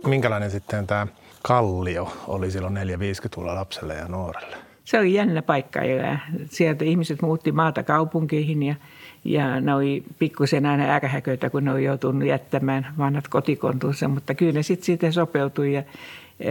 Minkälainen 0.07 0.51
sitten 0.51 0.87
tämä 0.87 1.07
kallio 1.47 2.13
oli 2.27 2.51
silloin 2.51 2.77
450-luvulla 2.77 3.55
lapselle 3.55 3.93
ja 3.93 4.07
nuorelle? 4.07 4.55
Se 4.85 4.99
oli 4.99 5.13
jännä 5.13 5.41
paikka 5.41 5.81
elää. 5.81 6.19
Sieltä 6.49 6.85
ihmiset 6.85 7.21
muutti 7.21 7.51
maata 7.51 7.83
kaupunkeihin 7.83 8.63
ja, 8.63 8.75
ja 9.23 9.61
ne 9.61 9.75
oli 9.75 10.03
pikkusen 10.19 10.65
aina 10.65 10.83
ärhäköitä, 10.83 11.49
kun 11.49 11.65
ne 11.65 11.71
oli 11.71 11.83
joutunut 11.83 12.27
jättämään 12.27 12.87
vanhat 12.97 13.27
kotikontunsa, 13.27 14.07
mutta 14.07 14.33
kyllä 14.33 14.51
ne 14.51 14.63
sitten 14.63 14.85
siitä 14.85 15.11
sopeutui 15.11 15.73
ja 15.73 15.83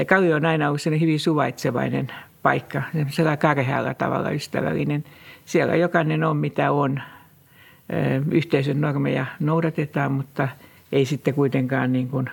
Kallio 0.07 0.37
on 0.37 0.47
aina 0.47 0.69
ollut 0.69 1.01
hyvin 1.01 1.21
suvaitsevainen 1.21 2.13
paikka, 2.43 2.83
sellainen 3.09 3.39
karhealla 3.39 3.95
tavalla 3.95 4.31
ystävällinen. 4.31 5.05
Siellä 5.45 5.77
jokainen 5.77 6.25
on 6.25 6.37
mitä 6.37 6.73
on. 6.73 7.01
Yhteisön 8.31 8.81
normeja 8.81 9.27
noudatetaan, 9.41 10.13
mutta 10.13 10.49
ei 10.93 11.05
sitten 11.05 11.35
kuitenkaan 11.35 11.93
niin 11.93 12.09
kuin 12.09 12.31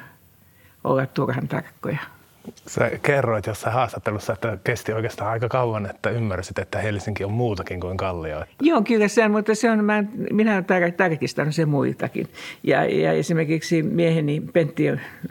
olla 0.83 1.05
turhan 1.05 1.47
tarkkoja. 1.47 1.99
Sä 2.67 2.91
kerroit 3.01 3.45
jossain 3.45 3.73
haastattelussa, 3.73 4.33
että 4.33 4.57
kesti 4.63 4.93
oikeastaan 4.93 5.31
aika 5.31 5.49
kauan, 5.49 5.85
että 5.85 6.09
ymmärsit, 6.09 6.59
että 6.59 6.79
Helsinki 6.79 7.23
on 7.23 7.31
muutakin 7.31 7.79
kuin 7.79 7.97
Kallio. 7.97 8.43
Joo, 8.61 8.81
kyllä 8.81 9.07
se 9.07 9.25
on, 9.25 9.31
mutta 9.31 9.55
se 9.55 9.71
on, 9.71 9.85
mä, 9.85 10.03
minä 10.31 10.63
olen 10.69 10.93
tarkistanut 10.93 11.55
sen 11.55 11.69
muiltakin. 11.69 12.27
Ja, 12.63 12.85
ja 12.85 13.11
esimerkiksi 13.11 13.83
mieheni 13.83 14.41
Pentti 14.53 14.83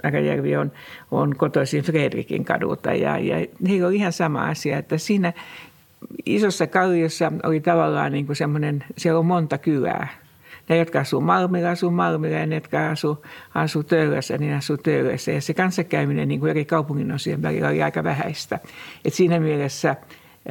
Akajärvi 0.02 0.56
on, 0.56 0.72
on 1.10 1.36
kotoisin 1.36 1.82
Fredrikin 1.82 2.44
kadulta 2.44 2.92
ja, 2.92 3.18
ja 3.18 3.46
heillä 3.68 3.86
on 3.86 3.94
ihan 3.94 4.12
sama 4.12 4.44
asia, 4.44 4.78
että 4.78 4.98
siinä 4.98 5.32
isossa 6.26 6.66
kalliossa 6.66 7.32
oli 7.42 7.60
tavallaan 7.60 8.12
niin 8.12 8.26
kuin 8.26 8.36
semmoinen, 8.36 8.84
siellä 8.98 9.18
on 9.18 9.26
monta 9.26 9.58
kylää 9.58 10.21
ne, 10.68 10.76
jotka 10.76 11.00
asuu 11.00 11.20
Malmilla, 11.20 11.70
asuu 11.70 11.90
Malmilla 11.90 12.36
ja 12.36 12.46
ne, 12.46 12.54
jotka 12.54 12.90
asuu, 12.90 13.24
asuu 13.54 13.82
Töölössä, 13.82 14.38
niin 14.38 14.54
asuu 14.54 14.76
Töölössä. 14.76 15.32
Ja 15.32 15.40
se 15.40 15.54
kanssakäyminen 15.54 16.28
niin 16.28 16.40
kuin 16.40 16.50
eri 16.50 16.64
kaupungin 16.64 17.12
osien 17.12 17.42
välillä 17.42 17.68
oli 17.68 17.82
aika 17.82 18.04
vähäistä. 18.04 18.58
Et 19.04 19.14
siinä 19.14 19.40
mielessä 19.40 19.96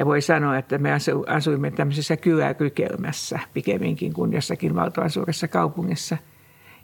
voi 0.06 0.22
sanoa, 0.22 0.58
että 0.58 0.78
me 0.78 0.90
asuimme 1.28 1.72
tämmöisessä 1.72 2.18
kyläkykelmässä 2.18 3.40
pikemminkin 3.54 4.14
kuin 4.14 4.34
jossakin 4.34 4.76
valtavan 4.76 5.10
suuressa 5.10 5.48
kaupungissa. 5.48 6.18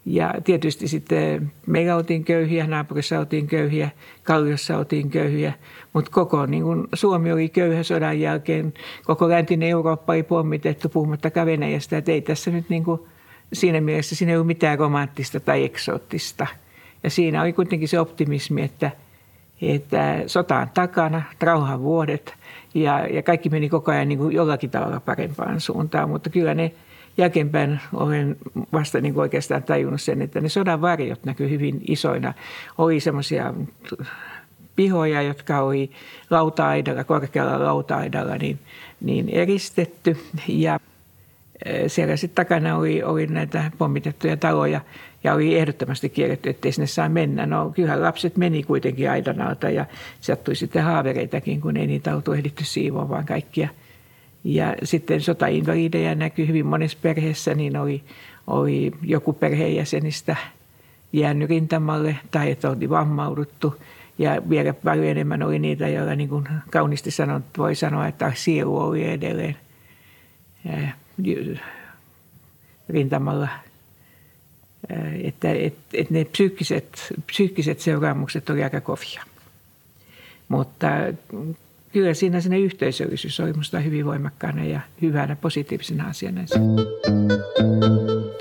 Ja 0.05 0.33
tietysti 0.43 0.87
sitten 0.87 1.51
meillä 1.65 1.95
oltiin 1.95 2.23
köyhiä, 2.23 2.67
naapurissa 2.67 3.19
oltiin 3.19 3.47
köyhiä, 3.47 3.89
Kalliossa 4.23 4.77
oltiin 4.77 5.09
köyhiä, 5.09 5.53
mutta 5.93 6.11
koko 6.11 6.45
niin 6.45 6.63
kuin 6.63 6.87
Suomi 6.93 7.31
oli 7.31 7.49
köyhä 7.49 7.83
sodan 7.83 8.19
jälkeen. 8.19 8.73
Koko 9.05 9.29
läntinen 9.29 9.69
Eurooppa 9.69 10.13
oli 10.13 10.23
pommitettu 10.23 10.89
puhumattakaan 10.89 11.47
Venäjästä, 11.47 11.97
että 11.97 12.11
ei 12.11 12.21
tässä 12.21 12.51
nyt 12.51 12.69
niin 12.69 12.83
kuin– 12.83 13.01
siinä 13.53 13.81
mielessä 13.81 14.15
siinä 14.15 14.31
ei 14.31 14.37
ole 14.37 14.45
mitään 14.45 14.79
romanttista 14.79 15.39
tai 15.39 15.63
eksoottista. 15.63 16.47
Ja 17.03 17.09
siinä 17.09 17.41
oli 17.41 17.53
kuitenkin 17.53 17.87
se 17.87 17.99
optimismi, 17.99 18.61
että, 18.61 18.91
että 19.61 20.23
sota 20.27 20.57
on 20.57 20.67
takana, 20.73 21.21
rauhan 21.39 21.81
vuodet 21.81 22.33
ja, 22.73 23.07
ja 23.07 23.23
kaikki 23.23 23.49
meni 23.49 23.69
koko 23.69 23.91
ajan 23.91 24.09
niin 24.09 24.19
kuin 24.19 24.35
jollakin 24.35 24.69
tavalla 24.69 24.99
parempaan 24.99 25.61
suuntaan. 25.61 26.09
Mutta 26.09 26.29
kyllä 26.29 26.53
ne 26.53 26.71
jälkeenpäin 27.17 27.79
olen 27.93 28.35
vasta 28.73 29.01
niin 29.01 29.13
kuin 29.13 29.21
oikeastaan 29.21 29.63
tajunnut 29.63 30.01
sen, 30.01 30.21
että 30.21 30.41
ne 30.41 30.49
sodan 30.49 30.81
varjot 30.81 31.25
näkyy 31.25 31.49
hyvin 31.49 31.81
isoina. 31.87 32.33
Oli 32.77 32.99
semmoisia 32.99 33.53
pihoja, 34.75 35.21
jotka 35.21 35.59
oli 35.59 35.91
lauta-aidalla, 36.29 37.03
korkealla 37.03 37.65
lauta-aidalla 37.65 38.37
niin, 38.37 38.59
niin 39.01 39.29
eristetty. 39.29 40.17
Ja 40.47 40.79
siellä 41.87 42.15
sitten 42.15 42.45
takana 42.45 42.77
oli, 42.77 43.03
oli 43.03 43.27
näitä 43.27 43.71
pommitettuja 43.77 44.37
taloja 44.37 44.81
ja 45.23 45.33
oli 45.33 45.57
ehdottomasti 45.57 46.09
kielletty, 46.09 46.49
ettei 46.49 46.71
sinne 46.71 46.87
saa 46.87 47.09
mennä. 47.09 47.45
No 47.45 47.71
kyllähän 47.75 48.01
lapset 48.01 48.37
meni 48.37 48.63
kuitenkin 48.63 49.09
aidan 49.09 49.41
alta 49.41 49.69
ja 49.69 49.85
sattui 50.21 50.55
sitten 50.55 50.83
haavereitakin, 50.83 51.61
kun 51.61 51.77
ei 51.77 51.87
niitä 51.87 52.15
oltu 52.15 52.33
ehditty 52.33 52.65
siivoa, 52.65 53.09
vaan 53.09 53.25
kaikkia. 53.25 53.69
Ja 54.43 54.75
sitten 54.83 55.21
sotainvalideja 55.21 56.15
näkyi 56.15 56.47
hyvin 56.47 56.65
monessa 56.65 56.97
perheessä, 57.01 57.53
niin 57.53 57.77
oli, 57.77 58.03
oli 58.47 58.91
joku 59.01 59.33
perheenjäsenistä 59.33 60.35
jäänyt 61.13 61.49
rintamalle 61.49 62.15
tai 62.31 62.51
että 62.51 62.69
oli 62.69 62.89
vammauduttu. 62.89 63.75
Ja 64.17 64.41
vielä 64.49 64.73
paljon 64.73 65.05
enemmän 65.05 65.43
oli 65.43 65.59
niitä, 65.59 65.87
joilla 65.87 66.15
niin 66.15 66.29
kuin 66.29 66.47
kauniisti 66.71 67.11
sanot, 67.11 67.43
voi 67.57 67.75
sanoa, 67.75 68.07
että 68.07 68.31
sielu 68.35 68.77
oli 68.77 69.09
edelleen 69.09 69.55
rintamalla. 72.89 73.49
Että, 75.23 75.51
että, 75.51 75.79
että 75.93 76.13
ne 76.13 76.25
psyykkiset, 76.25 77.13
psyykkiset 77.27 77.79
seuraamukset 77.79 78.49
oli 78.49 78.63
aika 78.63 78.81
kovia. 78.81 79.23
Mutta 80.47 80.87
kyllä 81.93 82.13
siinä 82.13 82.41
sinne 82.41 82.59
yhteisöllisyys 82.59 83.39
oli 83.39 83.51
minusta 83.51 83.79
hyvin 83.79 84.05
voimakkaana 84.05 84.65
ja 84.65 84.79
hyvänä 85.01 85.35
positiivisena 85.35 86.07
asiana. 86.07 86.41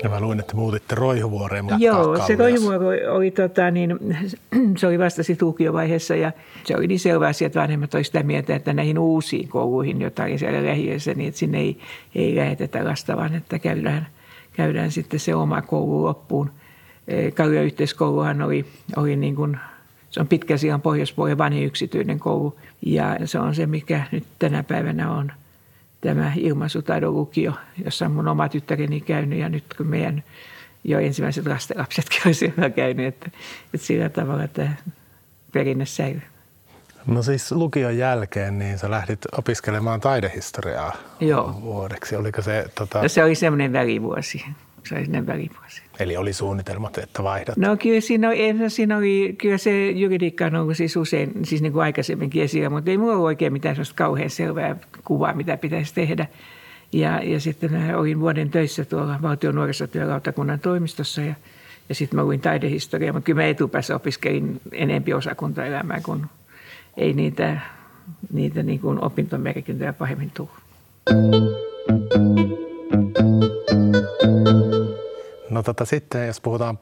Ja 0.03 0.09
mä 0.09 0.19
luin, 0.19 0.39
että 0.39 0.55
muutitte 0.55 0.95
Roihuvuoreen. 0.95 1.65
Joo, 1.77 2.27
se 2.27 2.35
Roihuvuoro 2.35 2.87
oli, 2.87 3.05
oli, 3.05 3.31
tota, 3.31 3.71
niin, 3.71 3.99
se 4.77 4.87
oli 4.87 4.99
vasta 4.99 5.23
sitten 5.23 5.47
lukiovaiheessa 5.47 6.15
ja 6.15 6.31
se 6.63 6.75
oli 6.75 6.87
niin 6.87 6.99
selvä 6.99 7.27
asia, 7.27 7.45
että 7.45 7.59
vanhemmat 7.59 7.93
olivat 7.93 8.05
sitä 8.05 8.23
mieltä, 8.23 8.55
että 8.55 8.73
näihin 8.73 8.99
uusiin 8.99 9.47
kouluihin, 9.47 10.01
joita 10.01 10.23
oli 10.23 10.37
siellä 10.37 10.65
lähiössä, 10.65 11.13
niin 11.13 11.27
että 11.27 11.39
sinne 11.39 11.59
ei, 11.59 11.79
ei 12.15 12.35
lähetetä 12.35 12.85
lasta, 12.85 13.17
vaan 13.17 13.35
että 13.35 13.59
käydään, 13.59 14.07
käydään 14.53 14.91
sitten 14.91 15.19
se 15.19 15.35
oma 15.35 15.61
koulu 15.61 16.03
loppuun. 16.03 16.51
E, 17.07 17.31
Kallion 17.31 17.65
yhteiskouluhan 17.65 18.41
oli, 18.41 18.65
oli 18.95 19.15
niin 19.15 19.35
kuin, 19.35 19.57
se 20.09 20.19
on 20.19 20.27
pitkä 20.27 20.57
sijaan 20.57 20.81
pohjois 20.81 21.17
vanhin 21.17 21.65
yksityinen 21.65 22.19
koulu 22.19 22.57
ja 22.85 23.17
se 23.25 23.39
on 23.39 23.55
se, 23.55 23.65
mikä 23.65 24.03
nyt 24.11 24.23
tänä 24.39 24.63
päivänä 24.63 25.11
on– 25.11 25.31
tämä 26.01 26.31
ilmaisutaidon 26.35 27.13
lukio, 27.13 27.53
jossa 27.85 28.05
on 28.05 28.11
mun 28.11 28.27
oma 28.27 28.49
tyttäreni 28.49 29.01
käynyt 29.01 29.39
ja 29.39 29.49
nyt 29.49 29.63
kun 29.77 29.87
meidän 29.87 30.23
jo 30.83 30.99
ensimmäiset 30.99 31.47
lastenlapsetkin 31.47 32.21
on 32.25 32.33
siellä 32.33 32.69
käynyt, 32.69 33.05
että, 33.05 33.29
että 33.73 33.87
sillä 33.87 34.09
tavalla 34.09 34.47
tämä 34.47 34.73
perinne 35.53 35.85
säilyy. 35.85 36.21
No 37.05 37.23
siis 37.23 37.51
lukion 37.51 37.97
jälkeen 37.97 38.59
niin 38.59 38.77
sä 38.77 38.91
lähdit 38.91 39.19
opiskelemaan 39.37 40.01
taidehistoriaa 40.01 40.95
Joo. 41.19 41.59
vuodeksi. 41.61 42.15
Oliko 42.15 42.41
se... 42.41 42.65
Tota... 42.75 43.01
No 43.01 43.07
se 43.07 43.23
oli 43.23 43.35
semmoinen 43.35 43.73
välivuosi. 43.73 44.45
Se 44.83 44.95
oli 44.95 45.03
semmoinen 45.03 45.27
välivuosi. 45.27 45.81
Eli 45.99 46.17
oli 46.17 46.33
suunnitelmat, 46.33 46.97
että 46.97 47.23
vaihdat? 47.23 47.57
No 47.57 47.77
kyllä 47.77 48.01
siinä, 48.01 48.27
oli, 48.27 48.69
siinä 48.69 48.97
oli, 48.97 49.35
kyllä 49.37 49.57
se 49.57 49.91
juridiikka 49.91 50.45
on 50.45 50.55
ollut 50.55 50.77
siis 50.77 50.97
usein, 50.97 51.31
siis 51.43 51.61
niin 51.61 51.73
kuin 51.73 51.83
aikaisemminkin 51.83 52.43
esillä, 52.43 52.69
mutta 52.69 52.91
ei 52.91 52.97
mulla 52.97 53.13
ollut 53.13 53.25
oikein 53.25 53.53
mitään 53.53 53.75
sellaista 53.75 53.95
kauhean 53.95 54.29
selvää 54.29 54.75
kuvaa, 55.03 55.33
mitä 55.33 55.57
pitäisi 55.57 55.93
tehdä. 55.93 56.27
Ja, 56.93 57.23
ja 57.23 57.39
sitten 57.39 57.95
olin 57.95 58.19
vuoden 58.19 58.49
töissä 58.49 58.85
tuolla 58.85 59.19
valtion 59.21 59.55
nuorisotyölautakunnan 59.55 60.59
toimistossa 60.59 61.21
ja, 61.21 61.35
ja 61.89 61.95
sitten 61.95 62.19
mä 62.19 62.23
luin 62.23 62.39
taidehistoriaa, 62.39 63.13
mutta 63.13 63.25
kyllä 63.25 63.41
mä 63.41 63.47
etupäässä 63.47 63.95
opiskelin 63.95 64.61
enempi 64.71 65.13
osakuntaelämää, 65.13 66.01
kun 66.01 66.27
ei 66.97 67.13
niitä, 67.13 67.59
niitä 68.33 68.63
niin 68.63 68.79
kuin 68.79 69.03
opintomerkintöjä 69.03 69.93
pahemmin 69.93 70.31
tullut. 70.31 71.66
No 75.57 75.63
tota, 75.63 75.85
sitten 75.85 76.27
jos 76.27 76.41
puhutaan 76.41 76.79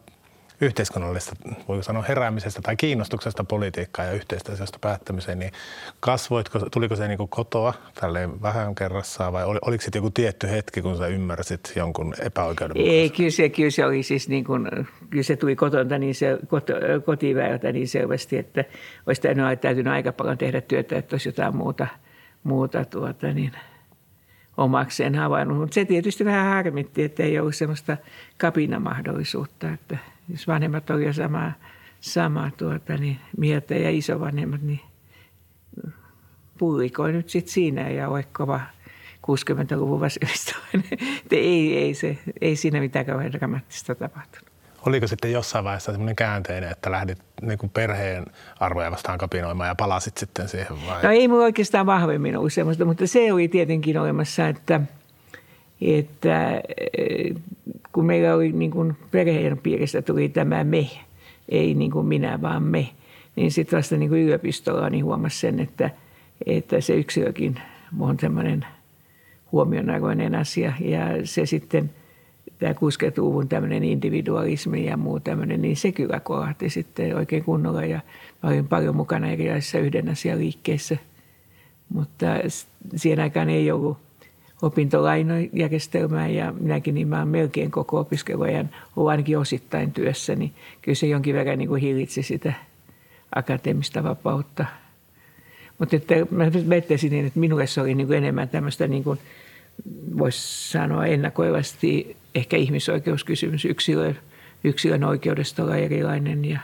yhteiskunnallista, 0.61 1.35
voiko 1.67 1.83
sanoa 1.83 2.03
heräämisestä 2.03 2.61
tai 2.61 2.75
kiinnostuksesta 2.75 3.43
politiikkaa 3.43 4.05
ja 4.05 4.11
yhteistyöstä 4.11 4.79
päättämiseen, 4.81 5.39
niin 5.39 5.51
kasvoitko, 5.99 6.59
tuliko 6.59 6.95
se 6.95 7.07
niin 7.07 7.29
kotoa 7.29 7.73
tälleen 8.01 8.41
vähän 8.41 8.75
kerrassaan 8.75 9.33
vai 9.33 9.45
oli, 9.45 9.59
oliko 9.61 9.81
sitten 9.81 9.99
joku 9.99 10.09
tietty 10.09 10.49
hetki, 10.49 10.81
kun 10.81 10.97
sä 10.97 11.07
ymmärsit 11.07 11.73
jonkun 11.75 12.13
epäoikeudenmukaisuuden? 12.19 13.01
Ei, 13.01 13.09
kyllä 13.09 13.29
se, 13.29 13.49
kyllä 13.49 13.69
se 13.69 13.85
oli 13.85 14.03
siis 14.03 14.29
niin 14.29 14.43
kuin, 14.43 14.67
kyllä 15.09 15.23
se 15.23 15.35
tuli 15.35 15.55
kotonta 15.55 15.97
niin 15.97 16.15
se, 16.15 16.37
kot, 16.47 16.67
kotiväyltä 17.05 17.71
niin 17.71 17.87
selvästi, 17.87 18.37
että 18.37 18.63
olisi 19.07 19.21
täytynyt 19.61 19.93
aika 19.93 20.11
paljon 20.11 20.37
tehdä 20.37 20.61
työtä, 20.61 20.97
että 20.97 21.13
olisi 21.13 21.29
jotain 21.29 21.55
muuta, 21.55 21.87
muuta 22.43 22.85
tuota, 22.85 23.27
niin– 23.27 23.51
omakseen 24.57 25.15
havainnut. 25.15 25.57
Mutta 25.57 25.73
se 25.73 25.85
tietysti 25.85 26.25
vähän 26.25 26.49
harmitti, 26.49 27.03
että 27.03 27.23
ei 27.23 27.39
ollut 27.39 27.55
sellaista 27.55 27.97
kapinamahdollisuutta, 28.37 29.69
että 29.69 29.97
jos 30.29 30.47
vanhemmat 30.47 30.89
oli 30.89 31.05
jo 31.05 31.13
samaa, 31.13 31.53
samaa 31.99 32.51
tuota, 32.57 32.97
niin 32.97 33.19
mieltä 33.37 33.75
ja 33.75 33.89
isovanhemmat, 33.89 34.61
niin 34.61 34.81
pullikoi 36.57 37.13
nyt 37.13 37.29
sitten 37.29 37.53
siinä 37.53 37.89
ja 37.89 38.09
ole 38.09 38.23
kova 38.23 38.61
60-luvun 39.27 39.99
vasemmistolainen. 39.99 40.83
ei, 41.31 41.77
ei, 41.77 41.93
se, 41.93 42.17
ei 42.41 42.55
siinä 42.55 42.79
mitään 42.79 43.05
kauhean 43.05 43.31
dramaattista 43.31 43.95
tapahtunut. 43.95 44.54
Oliko 44.85 45.07
sitten 45.07 45.31
jossain 45.31 45.65
vaiheessa 45.65 45.91
semmoinen 45.91 46.15
käänteinen, 46.15 46.71
että 46.71 46.91
lähdit 46.91 47.17
niin 47.41 47.57
kuin 47.57 47.69
perheen 47.69 48.25
arvoja 48.59 48.91
vastaan 48.91 49.17
kapinoimaan 49.17 49.67
ja 49.67 49.75
palasit 49.75 50.17
sitten 50.17 50.49
siihen 50.49 50.77
vai? 50.87 51.03
No 51.03 51.11
ei 51.11 51.27
mulla 51.27 51.43
oikeastaan 51.43 51.85
vahvemmin 51.85 52.37
ollut 52.37 52.53
semmoista, 52.53 52.85
mutta 52.85 53.07
se 53.07 53.33
oli 53.33 53.47
tietenkin 53.47 53.99
olemassa, 53.99 54.47
että, 54.47 54.81
että 55.81 56.61
eh, 56.97 57.35
kun 57.91 58.05
meillä 58.05 58.35
oli 58.35 58.51
niin 58.51 58.71
kuin 58.71 58.97
perheen 59.11 59.57
piiristä 59.57 60.01
tuli 60.01 60.29
tämä 60.29 60.63
me, 60.63 60.89
ei 61.49 61.73
niin 61.73 61.91
kuin 61.91 62.07
minä 62.07 62.41
vaan 62.41 62.63
me, 62.63 62.89
niin 63.35 63.51
sitten 63.51 63.77
vasta 63.77 63.97
niin 63.97 64.09
kuin 64.09 64.21
yliopistolla 64.21 64.89
niin 64.89 65.05
huomasi 65.05 65.39
sen, 65.39 65.59
että, 65.59 65.89
että 66.45 66.81
se 66.81 66.93
yksilökin 66.93 67.59
on 67.99 68.19
semmoinen 68.19 68.65
huomionarvoinen 69.51 70.35
asia 70.35 70.73
ja 70.79 71.01
se 71.23 71.45
sitten– 71.45 71.89
tämä 72.59 72.71
60-luvun 72.71 73.47
tämmöinen 73.47 73.83
individualismi 73.83 74.85
ja 74.85 74.97
muu 74.97 75.19
tämmöinen, 75.19 75.61
niin 75.61 75.77
se 75.77 75.91
kyllä 75.91 76.19
kohti 76.19 76.69
sitten 76.69 77.15
oikein 77.15 77.43
kunnolla. 77.43 77.85
Ja 77.85 77.99
mä 78.43 78.49
olin 78.49 78.67
paljon 78.67 78.95
mukana 78.95 79.31
erilaisissa 79.31 79.79
yhden 79.79 80.09
asian 80.09 80.39
liikkeissä. 80.39 80.97
Mutta 81.89 82.25
siihen 82.95 83.19
aikaan 83.19 83.49
ei 83.49 83.71
ollut 83.71 83.97
opintolainojärjestelmää 84.61 86.27
ja 86.27 86.53
minäkin 86.59 86.95
niin 86.95 87.07
mä 87.07 87.17
olen 87.17 87.27
melkein 87.27 87.71
koko 87.71 87.99
opiskeluajan 87.99 88.69
ollut 88.95 89.09
ainakin 89.09 89.37
osittain 89.37 89.91
työssä, 89.91 90.35
niin 90.35 90.53
kyllä 90.81 90.95
se 90.95 91.07
jonkin 91.07 91.35
verran 91.35 91.57
niin 91.57 91.69
kuin 91.69 91.81
hillitsi 91.81 92.23
sitä 92.23 92.53
akateemista 93.35 94.03
vapautta. 94.03 94.65
Mutta 95.79 95.95
että 95.95 96.15
mä 96.31 96.51
mettesin 96.65 97.11
niin, 97.11 97.25
että 97.25 97.39
minulle 97.39 97.67
se 97.67 97.81
oli 97.81 97.95
niin 97.95 98.07
kuin 98.07 98.17
enemmän 98.17 98.49
tämmöistä 98.49 98.87
niin 98.87 99.03
kuin, 99.03 99.19
voisi 100.17 100.69
sanoa 100.71 101.05
ennakoivasti 101.05 102.17
ehkä 102.35 102.57
ihmisoikeuskysymys 102.57 103.65
yksilön, 103.65 104.17
yksilön 104.63 105.03
oikeudesta 105.03 105.63
olla 105.63 105.75
erilainen 105.75 106.45
ja, 106.45 106.59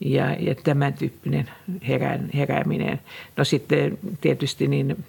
ja, 0.00 0.36
ja 0.40 0.54
tämän 0.54 0.92
tyyppinen 0.92 1.50
herään, 1.88 2.30
herääminen. 2.34 3.00
No 3.36 3.44
sitten 3.44 3.98
tietysti 4.20 4.68
niin 4.68 5.04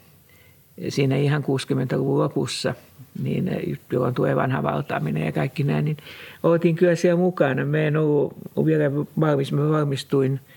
siinä 0.89 1.15
ihan 1.15 1.43
60-luvun 1.43 2.19
lopussa, 2.19 2.75
niin 3.23 3.51
jolloin 3.91 4.15
tulee 4.15 4.35
vanha 4.35 4.63
valtaaminen 4.63 5.25
ja 5.25 5.31
kaikki 5.31 5.63
näin, 5.63 5.85
niin 5.85 5.97
oltiin 6.43 6.75
kyllä 6.75 6.95
siellä 6.95 7.19
mukana. 7.19 7.65
Mä 7.65 7.77
en 7.77 7.97
ollut 7.97 8.37
vielä 8.65 8.91
valmis, 9.19 9.51
mä 9.51 9.69
valmistuin– 9.69 10.39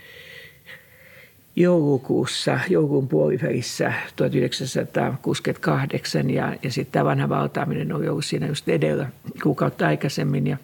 joulukuussa, 1.57 2.61
joulukuun 2.69 3.09
puolivälissä 3.09 3.93
1968 4.17 6.31
ja, 6.31 6.55
ja 6.63 6.73
sitten 6.73 6.93
tämä 6.93 7.05
vanha 7.05 7.29
valtaaminen 7.29 7.93
oli 7.93 8.09
ollut 8.09 8.25
siinä 8.25 8.47
just 8.47 8.69
edellä 8.69 9.09
kuukautta 9.43 9.87
aikaisemmin 9.87 10.47
ja, 10.47 10.57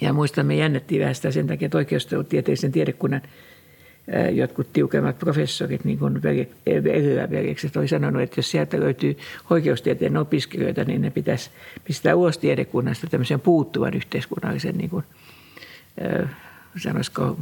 ja 0.00 0.12
muistan, 0.12 0.46
me 0.46 0.56
jännettiin 0.56 1.00
vähän 1.00 1.14
sitä 1.14 1.30
sen 1.30 1.46
takia, 1.46 1.66
että 1.66 1.78
oikeustieteellisen 1.78 2.72
tiedekunnan 2.72 3.22
jotkut 4.32 4.72
tiukemmat 4.72 5.18
professorit, 5.18 5.84
niin 5.84 5.98
kuin 5.98 6.22
veljekset, 7.30 7.76
oli 7.76 7.88
sanonut, 7.88 8.22
että 8.22 8.38
jos 8.38 8.50
sieltä 8.50 8.80
löytyy 8.80 9.18
oikeustieteen 9.50 10.16
opiskelijoita, 10.16 10.84
niin 10.84 11.02
ne 11.02 11.10
pitäisi 11.10 11.50
pistää 11.84 12.14
ulos 12.14 12.38
tiedekunnasta 12.38 13.06
tämmöisen 13.06 13.40
puuttuvan 13.40 13.94
yhteiskunnallisen, 13.94 14.78
niin 14.78 14.90
kuin, 14.90 15.04
sanoisiko, 16.82 17.36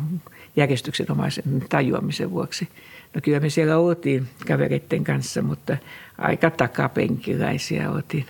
järjestyksenomaisen 0.58 1.44
tajuamisen 1.68 2.30
vuoksi. 2.30 2.68
No 3.14 3.20
kyllä 3.20 3.40
me 3.40 3.50
siellä 3.50 3.78
oltiin 3.78 4.28
kavereiden 4.46 5.04
kanssa, 5.04 5.42
mutta 5.42 5.76
aika 6.18 6.50
takapenkiläisiä 6.50 7.90
oltiin. 7.90 8.26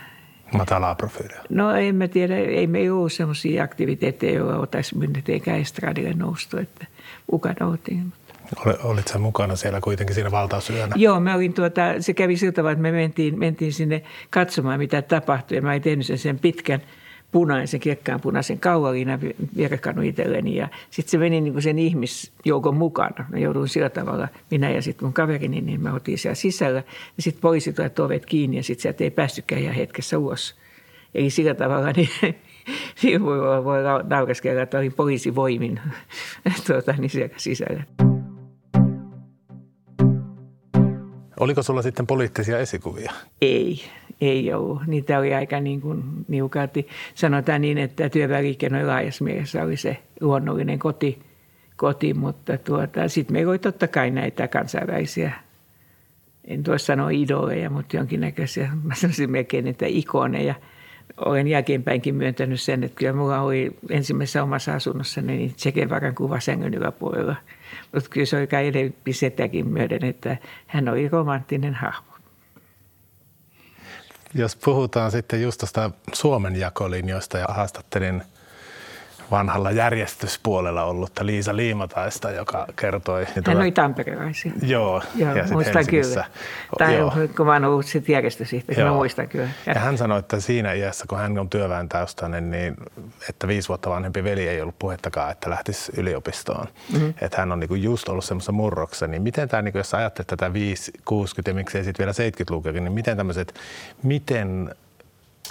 Matalaa 0.52 0.94
profiilia. 0.94 1.42
No 1.48 1.76
en 1.76 1.94
mä 1.94 2.08
tiedä, 2.08 2.36
ei 2.36 2.66
me 2.66 2.92
ole 2.92 3.10
sellaisia 3.10 3.64
aktiviteetteja, 3.64 4.34
joilla 4.34 4.58
oltaisiin 4.58 4.98
mennyt 4.98 5.28
eikä 5.28 5.56
estradille 5.56 6.12
noustu, 6.12 6.56
että 6.56 6.86
mukana 7.32 7.66
oltiin. 7.66 8.12
Olit 8.82 9.08
sä 9.08 9.18
mukana 9.18 9.56
siellä 9.56 9.80
kuitenkin 9.80 10.14
siinä 10.14 10.30
valtausyönä? 10.30 10.94
Joo, 10.96 11.20
mä 11.20 11.34
olin 11.34 11.52
tuota, 11.52 11.80
se 12.00 12.14
kävi 12.14 12.36
sillä 12.36 12.52
tavalla, 12.52 12.72
että 12.72 12.82
me 12.82 12.92
mentiin, 12.92 13.38
mentiin 13.38 13.72
sinne 13.72 14.02
katsomaan, 14.30 14.78
mitä 14.78 15.02
tapahtui. 15.02 15.56
Ja 15.56 15.62
mä 15.62 15.70
olin 15.70 15.82
tehnyt 15.82 16.06
sen, 16.06 16.18
sen 16.18 16.38
pitkän 16.38 16.80
punaisen, 17.32 17.80
kiekkaan 17.80 18.20
punaisen 18.20 18.60
kaulaliina 18.60 19.18
vierekannut 19.56 20.04
itselleni. 20.04 20.56
Ja 20.56 20.68
sitten 20.90 21.10
se 21.10 21.18
meni 21.18 21.40
niin 21.40 21.52
kuin 21.52 21.62
sen 21.62 21.78
ihmisjoukon 21.78 22.76
mukana. 22.76 23.24
Mä 23.28 23.38
jouduin 23.38 23.68
sillä 23.68 23.90
tavalla, 23.90 24.28
minä 24.50 24.70
ja 24.70 24.82
sitten 24.82 25.06
mun 25.06 25.12
kaverini, 25.12 25.60
niin 25.60 25.80
mä 25.80 25.94
otin 25.94 26.18
siellä 26.18 26.34
sisällä. 26.34 26.82
Ja 27.16 27.22
sitten 27.22 27.40
poliisi 27.40 27.72
tulee 27.72 27.90
ovet 27.98 28.26
kiinni 28.26 28.56
ja 28.56 28.62
sitten 28.62 28.82
sieltä 28.82 29.04
ei 29.04 29.10
päästykään 29.10 29.62
ihan 29.62 29.74
hetkessä 29.74 30.18
ulos. 30.18 30.56
Eli 31.14 31.30
sillä 31.30 31.54
tavalla 31.54 31.92
niin 31.92 32.08
siinä 33.00 33.24
voi, 33.24 33.64
voi 33.64 33.78
nauraskella, 34.08 34.62
että 34.62 34.78
olin 34.78 34.92
poliisivoimin 34.92 35.80
tuota, 36.66 36.92
niin 36.92 37.10
siellä 37.10 37.34
sisällä. 37.36 37.82
Oliko 41.40 41.62
sulla 41.62 41.82
sitten 41.82 42.06
poliittisia 42.06 42.58
esikuvia? 42.58 43.12
Ei, 43.40 43.80
ei 44.20 44.52
ollut. 44.52 44.86
Niitä 44.86 45.18
oli 45.18 45.34
aika 45.34 45.60
niin 45.60 45.80
kuin 45.80 46.02
niukalti. 46.28 46.88
Sanotaan 47.14 47.60
niin, 47.60 47.78
että 47.78 48.08
työväliike 48.08 48.68
noin 48.68 48.86
laajassa 48.86 49.24
mielessä 49.24 49.62
oli 49.62 49.76
se 49.76 49.96
luonnollinen 50.20 50.78
koti, 50.78 51.18
koti 51.76 52.14
mutta 52.14 52.58
tuota, 52.58 53.08
sitten 53.08 53.32
meillä 53.32 53.50
oli 53.50 53.58
totta 53.58 53.88
kai 53.88 54.10
näitä 54.10 54.48
kansainvälisiä, 54.48 55.32
en 56.44 56.62
tuossa 56.62 56.86
sanoa 56.86 57.10
idoleja, 57.10 57.70
mutta 57.70 57.96
jonkinnäköisiä, 57.96 58.70
mä 58.84 58.94
sanoisin 58.94 59.30
melkein, 59.30 59.66
että 59.66 59.86
ikoneja. 59.88 60.54
Olen 61.16 61.48
jälkeenpäinkin 61.48 62.14
myöntänyt 62.14 62.60
sen, 62.60 62.84
että 62.84 62.98
kyllä 62.98 63.12
mulla 63.12 63.40
oli 63.40 63.70
ensimmäisessä 63.90 64.42
omassa 64.42 64.74
asunnossani 64.74 65.36
niin 65.36 65.54
Tsekevaran 65.54 66.14
kuva 66.14 66.40
sängyn 66.40 66.74
yläpuolella– 66.74 67.36
mutta 67.92 68.10
kyllä 68.10 68.26
se 68.26 68.36
oli 68.36 68.46
kai 68.46 68.72
sitäkin 69.10 69.68
myöden, 69.68 70.04
että 70.04 70.36
hän 70.66 70.88
oli 70.88 71.08
romanttinen 71.08 71.74
hahmo. 71.74 72.07
Jos 74.34 74.56
puhutaan 74.56 75.10
sitten 75.10 75.42
just 75.42 75.58
tuosta 75.58 75.90
Suomen 76.12 76.56
jakolinjoista 76.56 77.38
ja 77.38 77.46
haastattelin– 77.48 78.22
vanhalla 79.30 79.70
järjestyspuolella 79.70 80.84
ollutta 80.84 81.26
Liisa 81.26 81.56
Liimataista, 81.56 82.30
joka 82.30 82.66
kertoi... 82.76 83.26
Hän 83.46 83.56
oli 83.56 83.72
tamperelaisia. 83.72 84.52
Joo, 84.62 85.02
joo 85.14 85.34
ja 85.34 85.44
muistan 85.50 85.86
kyllä. 85.86 86.24
Tai 86.78 86.96
joo. 86.96 87.12
kun 87.36 87.46
mä 87.46 87.52
oon 87.52 87.64
ollut 87.64 87.86
sitten 87.86 88.12
järjestösihteeri, 88.12 88.82
mä 88.84 88.92
muistan 88.92 89.28
kyllä. 89.28 89.48
Ja. 89.66 89.72
ja 89.72 89.80
hän 89.80 89.98
sanoi, 89.98 90.18
että 90.18 90.40
siinä 90.40 90.72
iässä, 90.72 91.04
kun 91.08 91.18
hän 91.18 91.38
on 91.38 91.50
työväen 91.50 91.88
taustainen, 91.88 92.50
niin 92.50 92.76
että 93.28 93.48
viisi 93.48 93.68
vuotta 93.68 93.90
vanhempi 93.90 94.24
veli 94.24 94.48
ei 94.48 94.60
ollut 94.60 94.78
puhettakaan, 94.78 95.30
että 95.30 95.50
lähtisi 95.50 95.92
yliopistoon. 95.96 96.66
Mm-hmm. 96.92 97.14
Että 97.20 97.36
hän 97.36 97.52
on 97.52 97.60
niinku 97.60 97.74
just 97.74 98.08
ollut 98.08 98.24
semmoisessa 98.24 98.52
murroksessa. 98.52 99.06
Niin 99.06 99.22
miten 99.22 99.48
tämä, 99.48 99.62
niinku, 99.62 99.78
jos 99.78 99.94
ajattelet 99.94 100.26
tätä 100.26 100.52
5, 100.52 100.92
60 101.04 101.50
ja 101.50 101.54
miksei 101.54 101.84
sitten 101.84 102.06
vielä 102.06 102.30
70-lukuakin, 102.30 102.84
niin 102.84 102.92
miten 102.92 103.16
tämmöiset, 103.16 103.54
miten 104.02 104.74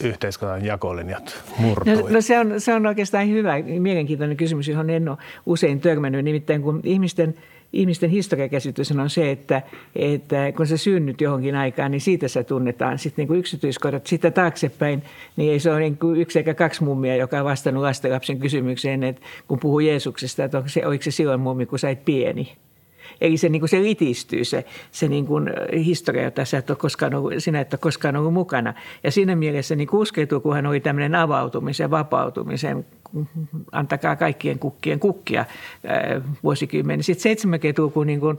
yhteiskunnan 0.03 0.65
jakolinjat 0.65 1.43
murtui? 1.57 1.95
No, 1.95 2.09
no 2.09 2.21
se, 2.21 2.39
on, 2.39 2.61
se 2.61 2.73
on 2.73 2.85
oikeastaan 2.85 3.29
hyvä, 3.29 3.53
mielenkiintoinen 3.79 4.37
kysymys, 4.37 4.67
johon 4.67 4.89
en 4.89 5.09
ole 5.09 5.17
usein 5.45 5.79
törmännyt. 5.79 6.25
Nimittäin 6.25 6.61
kun 6.61 6.81
ihmisten, 6.83 7.35
ihmisten 7.73 8.09
historiakäsitys 8.09 8.91
on 8.91 9.09
se, 9.09 9.31
että, 9.31 9.61
että 9.95 10.51
kun 10.57 10.67
sä 10.67 10.77
synnyt 10.77 11.21
johonkin 11.21 11.55
aikaan, 11.55 11.91
niin 11.91 12.01
siitä 12.01 12.27
sä 12.27 12.43
tunnetaan 12.43 12.99
sitten 12.99 13.23
niin 13.23 13.27
kuin 13.27 13.39
yksityiskohdat. 13.39 14.07
Sitä 14.07 14.31
taaksepäin, 14.31 15.03
niin 15.35 15.51
ei 15.51 15.59
se 15.59 15.71
ole 15.71 15.79
niin 15.79 15.97
kuin 15.97 16.21
yksi 16.21 16.39
eikä 16.39 16.53
kaksi 16.53 16.83
mummia, 16.83 17.15
joka 17.15 17.39
on 17.39 17.45
vastannut 17.45 17.83
lastenlapsen 17.83 18.39
kysymykseen, 18.39 19.03
että 19.03 19.21
kun 19.47 19.59
puhuu 19.59 19.79
Jeesuksesta, 19.79 20.43
että 20.43 20.57
onko 20.57 20.69
se, 20.69 20.85
oliko 20.85 21.03
se 21.03 21.11
silloin 21.11 21.39
mummi, 21.39 21.65
kun 21.65 21.79
sä 21.79 21.89
et 21.89 22.05
pieni. 22.05 22.57
Eli 23.21 23.37
se, 23.37 23.49
niin 23.49 23.61
kuin 23.61 23.69
se 23.69 23.81
litistyy 23.81 24.43
se, 24.43 24.65
se 24.91 25.07
niin 25.07 25.25
kuin 25.25 25.49
historia, 25.85 26.23
jota 26.23 26.45
sä 26.45 26.57
et 26.57 26.69
ole 26.69 26.77
koskaan 26.77 27.13
ollut, 27.13 27.33
sinä 27.37 27.59
et 27.59 27.73
ole 27.73 27.79
koskaan 27.79 28.15
ollut 28.15 28.33
mukana. 28.33 28.73
Ja 29.03 29.11
siinä 29.11 29.35
mielessä 29.35 29.75
niin 29.75 29.89
60-lukuhan 29.89 30.65
oli 30.65 30.79
tämmöinen 30.79 31.15
avautumisen, 31.15 31.91
vapautumisen, 31.91 32.85
antakaa 33.71 34.15
kaikkien 34.15 34.59
kukkien 34.59 34.99
kukkia 34.99 35.45
vuosikymmenen. 36.43 37.03
Sitten 37.03 37.37
70-luku 37.37 38.03
niin 38.03 38.19
kuin, 38.19 38.37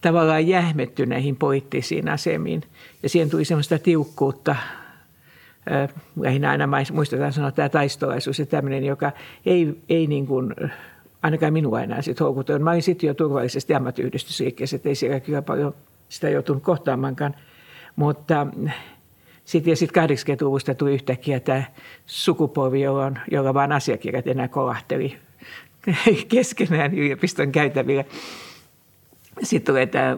tavallaan 0.00 0.48
jähmetty 0.48 1.06
näihin 1.06 1.36
poliittisiin 1.36 2.08
asemiin. 2.08 2.62
Ja 3.02 3.08
siihen 3.08 3.30
tuli 3.30 3.44
semmoista 3.44 3.78
tiukkuutta, 3.78 4.56
lähinnä 6.20 6.50
aina 6.50 6.68
muistetaan 6.92 7.32
sanoa 7.32 7.50
tämä 7.50 7.68
taistolaisuus 7.68 8.38
ja 8.38 8.46
tämmöinen, 8.46 8.84
joka 8.84 9.12
ei, 9.46 9.74
ei 9.88 10.06
niin 10.06 10.26
kuin 10.26 10.54
ainakaan 11.22 11.52
minua 11.52 11.82
enää 11.82 12.02
sitten 12.02 12.24
houkutellut. 12.24 12.64
Mä 12.64 12.70
olin 12.70 12.82
sitten 12.82 13.08
jo 13.08 13.14
turvallisesti 13.14 13.74
ammattiyhdistysliikkeessä, 13.74 14.76
että 14.76 14.88
ei 14.88 14.94
siellä 14.94 15.20
kyllä 15.20 15.42
paljon 15.42 15.74
sitä 16.08 16.28
joutunut 16.28 16.62
kohtaamankaan. 16.62 17.34
Mutta 17.96 18.46
sitten 19.44 19.76
sit 19.76 19.90
80-luvusta 19.90 20.74
tuli 20.74 20.94
yhtäkkiä 20.94 21.40
tämä 21.40 21.62
sukupolvi, 22.06 22.80
jolla, 22.80 23.12
jolla 23.30 23.54
vaan 23.54 23.72
asiakirjat 23.72 24.26
enää 24.26 24.48
kolahteli 24.48 25.16
keskenään 26.28 26.94
yliopiston 26.94 27.52
käytävillä. 27.52 28.04
Sitten 29.42 29.72
tulee 29.72 29.86
tämä 29.86 30.16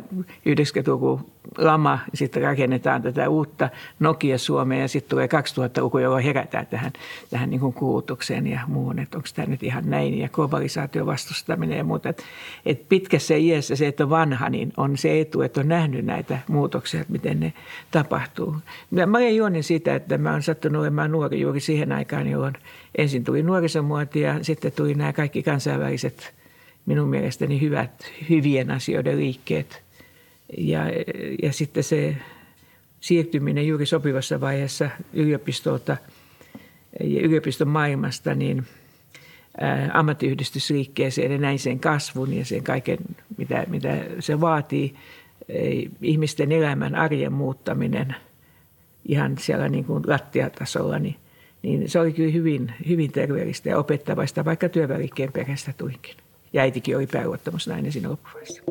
90-luvun 0.48 1.32
lama, 1.58 1.98
sitten 2.14 2.42
rakennetaan 2.42 3.02
tätä 3.02 3.28
uutta 3.28 3.70
Nokia 4.00 4.38
Suomea 4.38 4.80
ja 4.80 4.88
sitten 4.88 5.10
tulee 5.10 5.26
2000-luku, 5.26 5.98
jolloin 5.98 6.24
herätään 6.24 6.66
tähän, 6.66 6.92
tähän 7.30 7.50
niin 7.50 7.60
kuin 7.60 7.72
kulutukseen 7.72 8.46
ja 8.46 8.60
muuhun, 8.66 8.98
että 8.98 9.18
onko 9.18 9.28
tämä 9.34 9.46
nyt 9.46 9.62
ihan 9.62 9.90
näin 9.90 10.18
ja 10.18 10.28
globalisaation 10.28 11.06
vastustaminen 11.06 11.78
ja 11.78 11.84
muuta. 11.84 12.08
Et, 12.08 12.24
et 12.66 12.88
pitkässä 12.88 13.34
iässä 13.36 13.76
se, 13.76 13.86
että 13.86 14.04
on 14.04 14.10
vanha, 14.10 14.50
niin 14.50 14.72
on 14.76 14.98
se 14.98 15.20
etu, 15.20 15.42
että 15.42 15.60
on 15.60 15.68
nähnyt 15.68 16.04
näitä 16.04 16.38
muutoksia, 16.48 17.00
että 17.00 17.12
miten 17.12 17.40
ne 17.40 17.52
tapahtuu. 17.90 18.56
Mä 19.06 19.18
olen 19.18 19.36
juonin 19.36 19.64
siitä, 19.64 19.94
että 19.94 20.18
mä 20.18 20.30
olen 20.30 20.42
sattunut 20.42 20.82
olemaan 20.82 21.12
nuori 21.12 21.40
juuri 21.40 21.60
siihen 21.60 21.92
aikaan, 21.92 22.30
jolloin 22.30 22.54
ensin 22.98 23.24
tuli 23.24 23.42
nuorisomuoti 23.42 24.20
ja 24.20 24.44
sitten 24.44 24.72
tuli 24.72 24.94
nämä 24.94 25.12
kaikki 25.12 25.42
kansainväliset 25.42 26.41
minun 26.86 27.08
mielestäni 27.08 27.60
hyvät, 27.60 28.12
hyvien 28.28 28.70
asioiden 28.70 29.18
liikkeet– 29.18 29.82
ja, 30.58 30.82
ja 31.42 31.52
sitten 31.52 31.84
se 31.84 32.16
siirtyminen 33.00 33.66
juuri 33.66 33.86
sopivassa 33.86 34.40
vaiheessa 34.40 34.90
yliopistolta 35.12 35.96
ja 37.00 37.20
yliopiston 37.20 37.68
maailmasta 37.68 38.34
niin 38.34 38.66
ammattiyhdistysliikkeeseen 39.92 41.32
ja 41.32 41.38
näin 41.38 41.58
sen 41.58 41.80
kasvun 41.80 42.34
ja 42.34 42.44
sen 42.44 42.62
kaiken, 42.62 42.98
mitä, 43.36 43.64
mitä 43.68 44.04
se 44.20 44.40
vaatii. 44.40 44.94
Ihmisten 46.02 46.52
elämän 46.52 46.94
arjen 46.94 47.32
muuttaminen 47.32 48.14
ihan 49.06 49.38
siellä 49.38 49.68
niin 49.68 49.84
kuin 49.84 50.02
lattiatasolla, 50.06 50.98
niin, 50.98 51.16
niin 51.62 51.90
se 51.90 52.00
oli 52.00 52.12
kyllä 52.12 52.32
hyvin, 52.32 52.72
hyvin 52.88 53.12
terveellistä 53.12 53.68
ja 53.68 53.78
opettavaista, 53.78 54.44
vaikka 54.44 54.68
työväliikkeen 54.68 55.32
perästä 55.32 55.72
tuinkin. 55.78 56.16
Ja 56.52 56.62
äitikin 56.62 56.96
oli 56.96 57.06
pääluottamusnainen 57.06 57.92
siinä 57.92 58.10
loppuvaiheessa. 58.10 58.62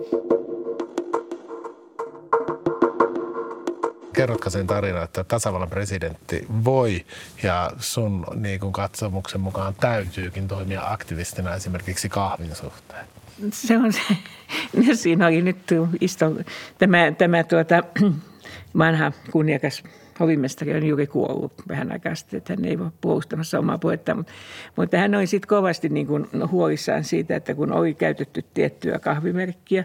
kerrotko 4.14 4.50
sen 4.50 4.68
tarinan, 4.68 5.04
että 5.04 5.24
tasavallan 5.24 5.70
presidentti 5.70 6.46
voi 6.64 7.06
ja 7.44 7.72
sun 7.80 8.26
niin 8.36 8.60
kuin 8.60 8.74
katsomuksen 8.74 9.42
mukaan 9.42 9.76
täytyykin 9.76 10.48
toimia 10.48 10.82
aktivistina 10.86 11.56
esimerkiksi 11.56 12.10
kahvin 12.10 12.56
suhteen? 12.56 13.06
Se 13.54 13.78
on 13.78 13.94
se. 13.94 14.18
No, 14.88 14.96
siinä 14.96 15.28
oli 15.28 15.42
nyt 15.42 15.58
isto, 16.02 16.26
tämä, 16.78 17.12
tämä 17.18 17.44
tuota, 17.44 17.84
vanha 18.78 19.12
kunniakas 19.32 19.84
hovimestari 20.22 20.76
on 20.76 20.86
juuri 20.86 21.08
kuollut 21.08 21.54
vähän 21.70 21.92
aikaa 21.92 22.16
sitten, 22.16 22.38
että 22.38 22.54
hän 22.54 22.66
ei 22.66 22.80
voi 22.80 22.90
puolustamassa 23.02 23.60
omaa 23.60 23.78
puhetta, 23.78 24.16
mutta, 24.16 24.32
mutta 24.76 24.98
hän 24.98 25.16
oli 25.16 25.28
sitten 25.28 25.48
kovasti 25.48 25.90
niin 25.90 26.08
kuin 26.08 26.28
huolissaan 26.52 27.04
siitä, 27.04 27.36
että 27.36 27.56
kun 27.56 27.72
oli 27.72 27.94
käytetty 27.94 28.46
tiettyä 28.54 29.00
kahvimerkkiä, 29.00 29.84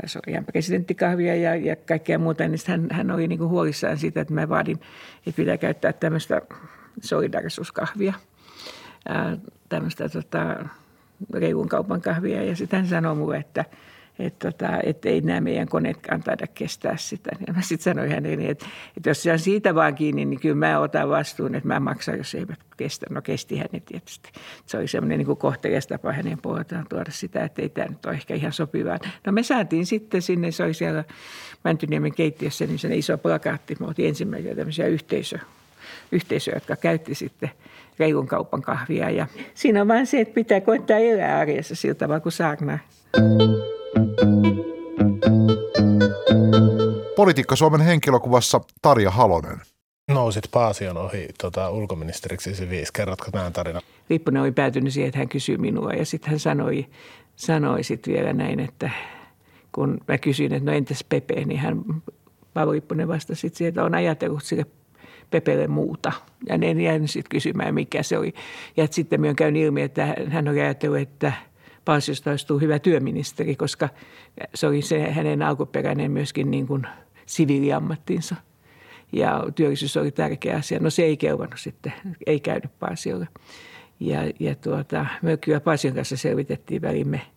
tässä 0.00 0.20
oli 0.26 0.32
ihan 0.32 0.44
presidenttikahvia 0.44 1.34
ja, 1.34 1.56
ja 1.56 1.76
kaikkea 1.76 2.18
muuta, 2.18 2.48
niin 2.48 2.58
hän, 2.66 2.86
hän 2.90 3.10
oli 3.10 3.28
niin 3.28 3.38
kuin 3.38 3.50
huolissaan 3.50 3.98
siitä, 3.98 4.20
että 4.20 4.34
mä 4.34 4.48
vaadin, 4.48 4.80
että 5.26 5.36
pitää 5.36 5.56
käyttää 5.56 5.92
tämmöistä 5.92 6.42
solidarisuuskahvia, 7.02 8.14
tämmöistä 9.68 10.08
tota, 10.08 10.56
reilun 11.34 11.68
kaupan 11.68 12.00
kahvia. 12.00 12.42
Ja 12.42 12.56
sitten 12.56 12.80
hän 12.80 12.88
sanoi 12.88 13.14
mulle, 13.14 13.36
että– 13.36 13.64
että, 14.18 14.50
tota, 14.50 14.68
että 14.82 15.08
ei 15.08 15.20
nämä 15.20 15.40
meidän 15.40 15.68
koneetkaan 15.68 16.22
taida 16.22 16.46
kestää 16.46 16.96
sitä. 16.96 17.30
Ja 17.46 17.52
mä 17.52 17.62
sitten 17.62 17.84
sanoin 17.84 18.10
hänelle, 18.10 18.48
että, 18.48 18.66
että 18.96 19.10
jos 19.10 19.22
se 19.22 19.32
on 19.32 19.38
siitä 19.38 19.74
vaan 19.74 19.94
kiinni, 19.94 20.24
niin 20.24 20.40
kyllä 20.40 20.54
mä 20.54 20.78
otan 20.78 21.08
vastuun, 21.08 21.54
että 21.54 21.68
mä 21.68 21.80
maksan, 21.80 22.18
jos 22.18 22.34
eivät 22.34 22.58
kestä. 22.76 23.06
No 23.10 23.22
kesti 23.22 23.56
hänen 23.56 23.82
tietysti. 23.86 24.30
Se 24.66 24.78
oli 24.78 24.88
semmoinen 24.88 25.18
niin 25.18 25.36
kohtelias 25.36 25.86
tapa 25.86 26.12
hänen 26.12 26.38
puoleltaan 26.42 26.86
tuoda 26.88 27.10
sitä, 27.10 27.44
että 27.44 27.62
ei 27.62 27.68
tämä 27.68 27.88
nyt 27.88 28.06
ole 28.06 28.14
ehkä 28.14 28.34
ihan 28.34 28.52
sopivaa. 28.52 28.98
No 29.26 29.32
me 29.32 29.42
saatiin 29.42 29.86
sitten 29.86 30.22
sinne, 30.22 30.50
se 30.50 30.64
oli 30.64 30.74
siellä 30.74 31.04
Mäntyniemen 31.64 32.14
keittiössä, 32.14 32.66
niin 32.66 32.78
se 32.78 32.96
iso 32.96 33.18
plakaatti. 33.18 33.76
Me 33.80 33.86
oltiin 33.86 34.08
ensimmäisiä 34.08 34.54
tämmöisiä 34.54 34.86
yhteisö, 34.86 35.38
yhteisöjä, 36.12 36.56
jotka 36.56 36.76
käytti 36.76 37.14
sitten 37.14 37.50
reilun 37.98 38.26
kaupan 38.26 38.62
kahvia. 38.62 39.10
Ja 39.10 39.26
siinä 39.54 39.80
on 39.80 39.88
vain 39.88 40.06
se, 40.06 40.20
että 40.20 40.34
pitää 40.34 40.60
koettaa 40.60 40.98
elää 40.98 41.38
arjessa 41.38 41.74
sillä 41.74 41.94
tavalla 41.94 42.20
kuin 42.20 42.32
saarnaa. 42.32 42.78
Politiikka 47.16 47.56
Suomen 47.56 47.80
henkilökuvassa 47.80 48.60
Tarja 48.82 49.10
Halonen. 49.10 49.60
Nousit 50.10 50.48
Paasion 50.50 50.96
ohi 50.96 51.28
tota, 51.40 51.70
ulkoministeriksi 51.70 52.70
viisi. 52.70 52.92
Kerrotko 52.92 53.30
tämän 53.30 53.52
tarinan? 53.52 53.82
Lipponen 54.10 54.42
oli 54.42 54.52
päätynyt 54.52 54.92
siihen, 54.92 55.08
että 55.08 55.18
hän 55.18 55.28
kysyi 55.28 55.58
minua 55.58 55.92
ja 55.92 56.04
sitten 56.04 56.30
hän 56.30 56.38
sanoi, 56.38 56.86
sanoi 57.36 57.82
sit 57.82 58.08
vielä 58.08 58.32
näin, 58.32 58.60
että 58.60 58.90
kun 59.72 59.98
mä 60.08 60.18
kysyin, 60.18 60.52
että 60.52 60.70
no 60.70 60.76
entäs 60.76 61.04
Pepe, 61.08 61.44
niin 61.44 61.60
hän, 61.60 61.84
Paavo 62.54 62.72
Lipponen 62.72 63.08
vastasi 63.08 63.50
siihen, 63.54 63.68
että 63.68 63.84
on 63.84 63.94
ajatellut 63.94 64.44
sille 64.44 64.66
Pepelle 65.30 65.66
muuta. 65.66 66.12
Ja 66.48 66.54
en 66.54 66.80
jäänyt 66.80 67.10
sitten 67.10 67.30
kysymään, 67.30 67.74
mikä 67.74 68.02
se 68.02 68.18
oli. 68.18 68.34
Ja 68.76 68.88
sitten 68.90 69.20
minä 69.20 69.34
käyn 69.34 69.56
ilmi, 69.56 69.82
että 69.82 70.14
hän 70.28 70.48
oli 70.48 70.60
ajatellut, 70.60 70.98
että 70.98 71.32
Paasiosta 71.86 72.30
olisi 72.30 72.46
hyvä 72.60 72.78
työministeri, 72.78 73.56
koska 73.56 73.88
se 74.54 74.66
oli 74.66 74.82
se 74.82 75.10
hänen 75.10 75.42
alkuperäinen 75.42 76.10
myöskin 76.10 76.50
niin 76.50 76.66
kuin 76.66 76.86
siviiliammattinsa. 77.26 78.36
Ja 79.12 79.44
työllisyys 79.54 79.96
oli 79.96 80.10
tärkeä 80.10 80.56
asia. 80.56 80.80
No 80.80 80.90
se 80.90 81.02
ei 81.02 81.16
kelvannut 81.16 81.60
sitten, 81.60 81.92
ei 82.26 82.40
käynyt 82.40 82.78
Paasiolle. 82.78 83.28
Ja, 84.00 84.18
ja 84.40 84.54
tuota, 84.54 85.06
me 85.22 85.36
kyllä 85.36 85.60
Paasion 85.60 85.94
kanssa 85.94 86.16
selvitettiin 86.16 86.82
välimme– 86.82 87.20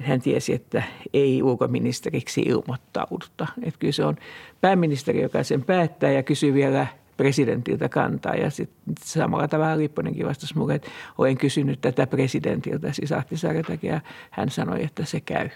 hän 0.00 0.20
tiesi, 0.20 0.54
että 0.54 0.82
ei 1.12 1.42
ulkoministeriksi 1.42 2.40
ilmoittauduta. 2.40 3.46
Että 3.62 3.78
kyllä 3.78 3.92
se 3.92 4.04
on 4.04 4.16
pääministeri, 4.60 5.22
joka 5.22 5.42
sen 5.42 5.64
päättää 5.64 6.10
ja 6.10 6.22
kysyy 6.22 6.54
vielä 6.54 6.86
presidentiltä 7.20 7.88
kantaa. 7.88 8.34
Ja 8.34 8.50
sitten 8.50 8.94
samalla 9.04 9.48
tavalla 9.48 9.78
Lipponenkin 9.78 10.26
vastasi 10.26 10.58
mulle, 10.58 10.74
että 10.74 10.90
olen 11.18 11.36
kysynyt 11.36 11.80
tätä 11.80 12.06
presidentiltä, 12.06 12.92
siis 12.92 13.12
Ahtisaareltakin, 13.12 13.90
ja 13.90 14.00
hän 14.30 14.50
sanoi, 14.50 14.82
että 14.82 15.04
se 15.04 15.20
käy. 15.20 15.48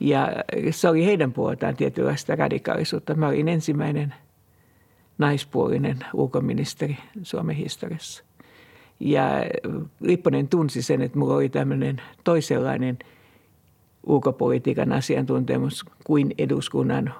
Ja 0.00 0.28
se 0.70 0.88
oli 0.88 1.04
heidän 1.04 1.32
puoleltaan 1.32 1.76
tietynlaista 1.76 2.36
radikaalisuutta. 2.36 3.14
Mä 3.14 3.28
olin 3.28 3.48
ensimmäinen 3.48 4.14
naispuolinen 5.18 5.98
ulkoministeri 6.14 6.98
Suomen 7.22 7.56
historiassa. 7.56 8.24
Ja 9.00 9.24
Lipponen 10.00 10.48
tunsi 10.48 10.82
sen, 10.82 11.02
että 11.02 11.18
mulla 11.18 11.34
oli 11.34 11.48
tämmöinen 11.48 12.02
toisenlainen 12.24 12.98
ulkopolitiikan 14.06 14.92
asiantuntemus 14.92 15.84
kuin 16.04 16.34
eduskunnan 16.38 17.14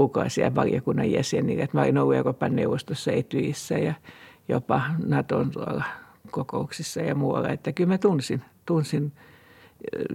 ulkoasian 0.00 0.54
valiokunnan 0.54 1.10
jäsenille. 1.10 1.68
Mä 1.72 1.82
olin 1.82 1.98
ollut 1.98 2.14
Euroopan 2.14 2.56
neuvostossa 2.56 3.12
Etyissä 3.12 3.78
ja 3.78 3.94
jopa 4.48 4.82
Naton 5.06 5.52
kokouksissa 6.30 7.00
ja 7.00 7.14
muualla. 7.14 7.48
Että 7.48 7.72
kyllä 7.72 7.88
mä 7.88 7.98
tunsin, 7.98 8.42
tunsin 8.66 9.12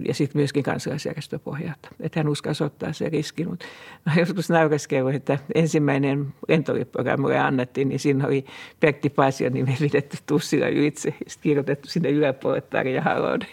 ja 0.08 0.14
sitten 0.14 0.40
myöskin 0.40 0.62
kansalaisjärjestöpohjalta. 0.62 1.88
Että 2.00 2.20
hän 2.20 2.28
uskalsi 2.28 2.64
ottaa 2.64 2.92
se 2.92 3.08
riski. 3.08 3.44
Mutta 3.44 3.66
mä 4.06 4.14
joskus 4.16 4.50
naureskellut, 4.50 5.14
että 5.14 5.38
ensimmäinen 5.54 6.34
lentolippu, 6.48 6.98
joka 6.98 7.16
mulle 7.16 7.38
annettiin, 7.38 7.88
niin 7.88 8.00
siinä 8.00 8.26
oli 8.26 8.44
Pertti 8.80 9.10
Paasion 9.10 9.52
nimi 9.52 9.76
pidetty 9.80 10.16
tussilla 10.26 10.68
ylitse. 10.68 11.14
Sitten 11.26 11.42
kirjoitettu 11.42 11.88
sinne 11.88 12.10
yläpuolelle 12.10 12.66
Tarja 12.70 13.02
Halonen. 13.02 13.48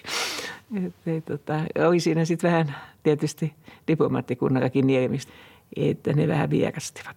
tota, 1.26 1.60
oli 1.88 2.00
siinä 2.00 2.26
sitten 2.26 2.52
vähän 2.52 2.76
tietysti 3.04 3.54
diplomaattikunnallakin 3.88 4.88
nielemistä, 4.88 5.34
että 5.78 6.14
ne 6.14 6.28
vähän 6.28 6.50
vierastivat. 6.50 7.16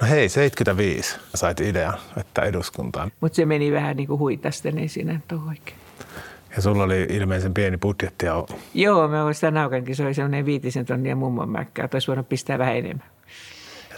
No 0.00 0.08
hei, 0.08 0.28
75 0.28 1.16
sait 1.34 1.60
idean, 1.60 1.98
että 2.16 2.42
eduskuntaan. 2.42 3.12
Mutta 3.20 3.36
se 3.36 3.46
meni 3.46 3.72
vähän 3.72 3.96
niin 3.96 4.06
kuin 4.06 4.18
huitasten, 4.18 4.78
ei 4.78 4.88
siinä 4.88 5.20
oikein. 5.48 5.78
Ja 6.56 6.62
sulla 6.62 6.82
oli 6.82 7.06
ilmeisen 7.10 7.54
pieni 7.54 7.76
budjetti. 7.76 8.26
Ja... 8.26 8.44
Joo, 8.74 9.08
mä 9.08 9.24
voin 9.24 9.34
sitä 9.34 9.50
naukankin. 9.50 9.96
Se 9.96 10.04
oli 10.04 10.14
semmoinen 10.14 10.46
viitisen 10.46 10.86
tonnia 10.86 11.16
mummon 11.16 11.48
mäkkää. 11.48 11.88
Olisi 11.92 12.08
voinut 12.08 12.28
pistää 12.28 12.58
vähän 12.58 12.76
enemmän. 12.76 13.06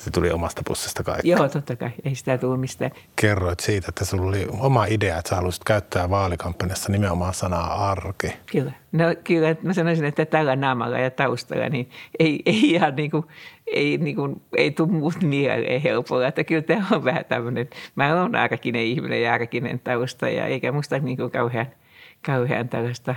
Se 0.05 0.11
tuli 0.11 0.31
omasta 0.31 0.63
pussista 0.67 1.03
kaikki. 1.03 1.29
Joo, 1.29 1.49
totta 1.49 1.77
kai. 1.77 1.91
Ei 2.05 2.15
sitä 2.15 2.39
tule 2.39 2.57
mistään. 2.57 2.91
Kerroit 3.17 3.61
siitä, 3.61 3.87
että 3.89 4.05
sulla 4.05 4.29
oli 4.29 4.47
oma 4.59 4.85
idea, 4.85 5.19
että 5.19 5.29
sä 5.29 5.37
haluaisit 5.37 5.65
käyttää 5.65 6.11
vaalikampanjassa 6.11 6.93
nimenomaan 6.93 7.35
sanaa 7.35 7.91
arki. 7.91 8.33
Kyllä. 8.53 8.73
No 8.93 9.05
kyllä, 9.25 9.57
mä 9.63 9.73
sanoisin, 9.73 10.05
että 10.05 10.27
tällä 10.27 10.57
naamalla 10.57 10.99
ja 10.99 11.11
taustalla 11.11 11.69
niin 11.69 11.91
ei, 12.19 12.43
ei 12.47 12.71
ihan 12.71 12.97
niin 12.97 13.11
kuin, 13.11 13.25
ei, 13.67 13.99
niin 13.99 14.17
kuin, 14.17 14.43
ei 14.57 14.71
tule 14.71 14.93
muut 14.93 15.23
mieleen 15.23 15.83
helpolla. 15.83 16.27
Että 16.27 16.45
kyllä 16.45 16.63
tämä 16.63 16.87
on 16.91 17.05
vähän 17.05 17.25
tämmöinen, 17.25 17.69
mä 17.95 18.23
olen 18.23 18.35
arkinen 18.35 18.83
ihminen 18.83 19.23
ja 19.23 19.35
arkinen 19.35 19.81
tausta 19.81 20.29
ja 20.29 20.47
eikä 20.47 20.73
musta 20.73 20.99
niin 20.99 21.17
kuin 21.17 21.31
kauhean– 21.31 21.67
kauhean 22.27 22.69
tällaista 22.69 23.15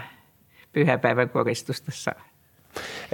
pyhäpäivän 0.74 1.30
koristusta 1.30 1.91
saa. 1.91 2.21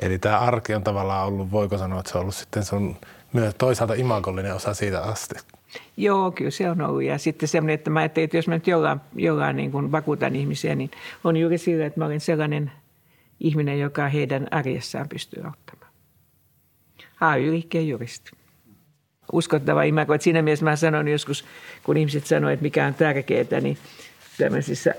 Eli 0.01 0.19
tämä 0.19 0.39
arki 0.39 0.75
on 0.75 0.83
tavallaan 0.83 1.27
ollut, 1.27 1.51
voiko 1.51 1.77
sanoa, 1.77 1.99
että 1.99 2.11
se 2.11 2.17
on 2.17 2.21
ollut 2.21 2.35
sitten 2.35 2.65
sun 2.65 2.97
myös 3.33 3.55
toisaalta 3.57 3.93
imagollinen 3.93 4.55
osa 4.55 4.73
siitä 4.73 5.01
asti? 5.01 5.35
Joo, 5.97 6.31
kyllä 6.31 6.51
se 6.51 6.69
on 6.69 6.81
ollut. 6.81 7.03
Ja 7.03 7.17
sitten 7.17 7.49
semmoinen, 7.49 7.73
että 7.73 7.89
mä 7.89 7.99
ajattelin, 7.99 8.23
että 8.25 8.37
jos 8.37 8.47
mä 8.47 8.53
nyt 8.53 8.67
jollain, 8.67 8.99
jollain 9.15 9.55
niin 9.55 9.71
kuin 9.71 9.91
vakuutan 9.91 10.35
ihmisiä, 10.35 10.75
niin 10.75 10.91
on 11.23 11.37
juuri 11.37 11.57
sillä, 11.57 11.85
että 11.85 11.99
mä 11.99 12.05
olen 12.05 12.19
sellainen 12.19 12.71
ihminen, 13.39 13.79
joka 13.79 14.07
heidän 14.07 14.47
arjessaan 14.51 15.09
pystyy 15.09 15.43
auttamaan. 15.43 15.91
AY-liikkeen 17.21 17.87
juristi. 17.87 18.31
Uskottava 19.31 19.83
imago. 19.83 20.13
Että 20.13 20.23
siinä 20.23 20.41
mielessä 20.41 20.65
mä 20.65 20.75
sanon 20.75 21.07
joskus, 21.07 21.45
kun 21.83 21.97
ihmiset 21.97 22.25
sanoo, 22.25 22.49
että 22.49 22.63
mikä 22.63 22.85
on 22.85 22.93
tärkeää, 22.93 23.61
niin 23.61 23.77
tämmöisissä 24.37 24.93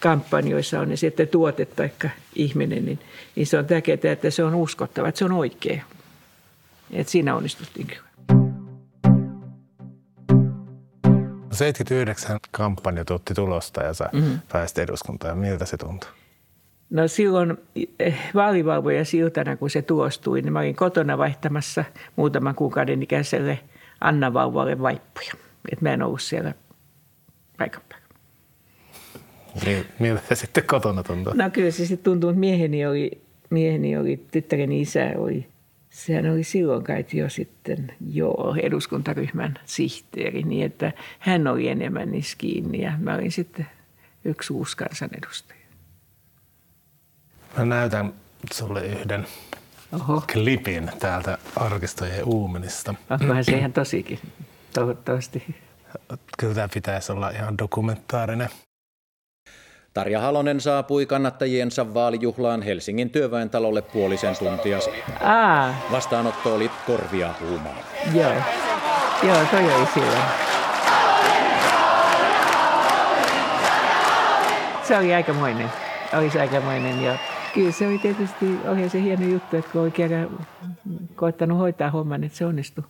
kampanjoissa 0.00 0.80
on 0.80 0.88
ne 0.88 0.96
sitten 0.96 1.28
tuote 1.28 1.64
tai 1.64 1.90
ihminen, 2.34 2.84
niin, 2.84 2.98
niin 3.36 3.46
se 3.46 3.58
on 3.58 3.66
tärkeää, 3.66 3.98
että 4.12 4.30
se 4.30 4.44
on 4.44 4.54
uskottava, 4.54 5.08
että 5.08 5.18
se 5.18 5.24
on 5.24 5.32
oikea. 5.32 5.84
Että 6.92 7.10
siinä 7.10 7.36
onnistuttiin 7.36 7.86
kyllä. 7.86 8.10
79 11.52 12.38
kampanja 12.50 13.04
tuotti 13.04 13.34
tulosta 13.34 13.82
ja 13.82 13.94
sä 13.94 14.10
mm-hmm. 14.12 14.38
pääsit 14.52 14.78
eduskuntaan. 14.78 15.38
Miltä 15.38 15.64
se 15.64 15.76
tuntui? 15.76 16.10
No 16.90 17.08
silloin 17.08 17.56
eh, 17.98 18.18
vaalivalvoja 18.34 19.04
siltana, 19.04 19.56
kun 19.56 19.70
se 19.70 19.82
tuostui, 19.82 20.42
niin 20.42 20.52
mä 20.52 20.58
olin 20.58 20.76
kotona 20.76 21.18
vaihtamassa 21.18 21.84
muutaman 22.16 22.54
kuukauden 22.54 23.02
ikäiselle 23.02 23.58
Anna 24.00 24.32
vauvalle 24.32 24.82
vaippuja. 24.82 25.32
Että 25.72 25.84
mä 25.84 25.92
en 25.92 26.02
ollut 26.02 26.22
siellä 26.22 26.54
paikan 27.58 27.82
päällä. 27.88 28.06
Miltä 29.98 30.22
se 30.28 30.34
sitten 30.34 30.64
kotona 30.64 31.02
tuntuu? 31.02 31.32
No 31.36 31.50
kyllä 31.50 31.70
se 31.70 31.86
sitten 31.86 32.04
tuntuu, 32.04 32.30
että 32.30 32.40
mieheni 32.40 32.86
oli, 32.86 33.10
mieheni 33.50 33.96
oli 33.96 34.26
tyttäreni 34.32 34.80
isä 34.80 35.12
oli, 35.16 35.46
sehän 35.90 36.30
oli 36.30 36.44
silloin 36.44 36.84
kai 36.84 37.04
jo 37.12 37.28
sitten 37.28 37.94
jo 38.10 38.34
eduskuntaryhmän 38.62 39.58
sihteeri, 39.64 40.42
niin 40.42 40.66
että 40.66 40.92
hän 41.18 41.46
oli 41.46 41.68
enemmän 41.68 42.10
niissä 42.10 42.36
kiinni 42.38 42.82
ja 42.82 42.92
mä 42.98 43.14
olin 43.14 43.32
sitten 43.32 43.66
yksi 44.24 44.52
uusi 44.52 44.76
kansanedustaja. 44.76 45.60
Mä 47.58 47.64
näytän 47.64 48.12
sulle 48.52 48.86
yhden 48.86 49.26
Oho. 49.92 50.22
klipin 50.32 50.90
täältä 50.98 51.38
arkistojen 51.56 52.24
uumenista. 52.24 52.94
Onkohan 53.10 53.44
se 53.44 53.52
ihan 53.52 53.72
tosikin, 53.72 54.18
toivottavasti. 54.74 55.54
Kyllä 56.38 56.54
tämä 56.54 56.68
pitäisi 56.74 57.12
olla 57.12 57.30
ihan 57.30 57.58
dokumentaarinen. 57.58 58.48
Tarja 59.94 60.20
Halonen 60.20 60.60
saapui 60.60 61.06
kannattajiensa 61.06 61.94
vaalijuhlaan 61.94 62.62
Helsingin 62.62 63.10
työväentalolle 63.10 63.82
puolisen 63.82 64.36
tuntia 64.38 64.80
sitten. 64.80 65.14
Aa. 65.22 65.74
Vastaanotto 65.92 66.54
oli 66.54 66.70
korvia 66.86 67.34
huumaa. 67.40 67.76
Joo, 68.14 68.32
Joo 69.22 69.44
toi 69.50 69.74
oli 69.74 69.86
silloin. 69.94 70.22
Se 74.82 74.98
oli 74.98 75.14
aikamoinen. 75.14 75.70
Olisi 76.18 76.40
aikamoinen, 76.40 77.04
joo. 77.04 77.16
Kyllä 77.54 77.72
se 77.72 77.86
oli 77.86 77.98
tietysti, 77.98 78.58
oli 78.68 78.88
se 78.88 79.02
hieno 79.02 79.26
juttu, 79.26 79.56
että 79.56 79.70
kun 79.72 79.82
oli 79.82 79.90
kerran 79.90 80.38
koittanut 81.14 81.58
hoitaa 81.58 81.90
homman, 81.90 82.24
että 82.24 82.38
se 82.38 82.44
onnistui 82.44 82.84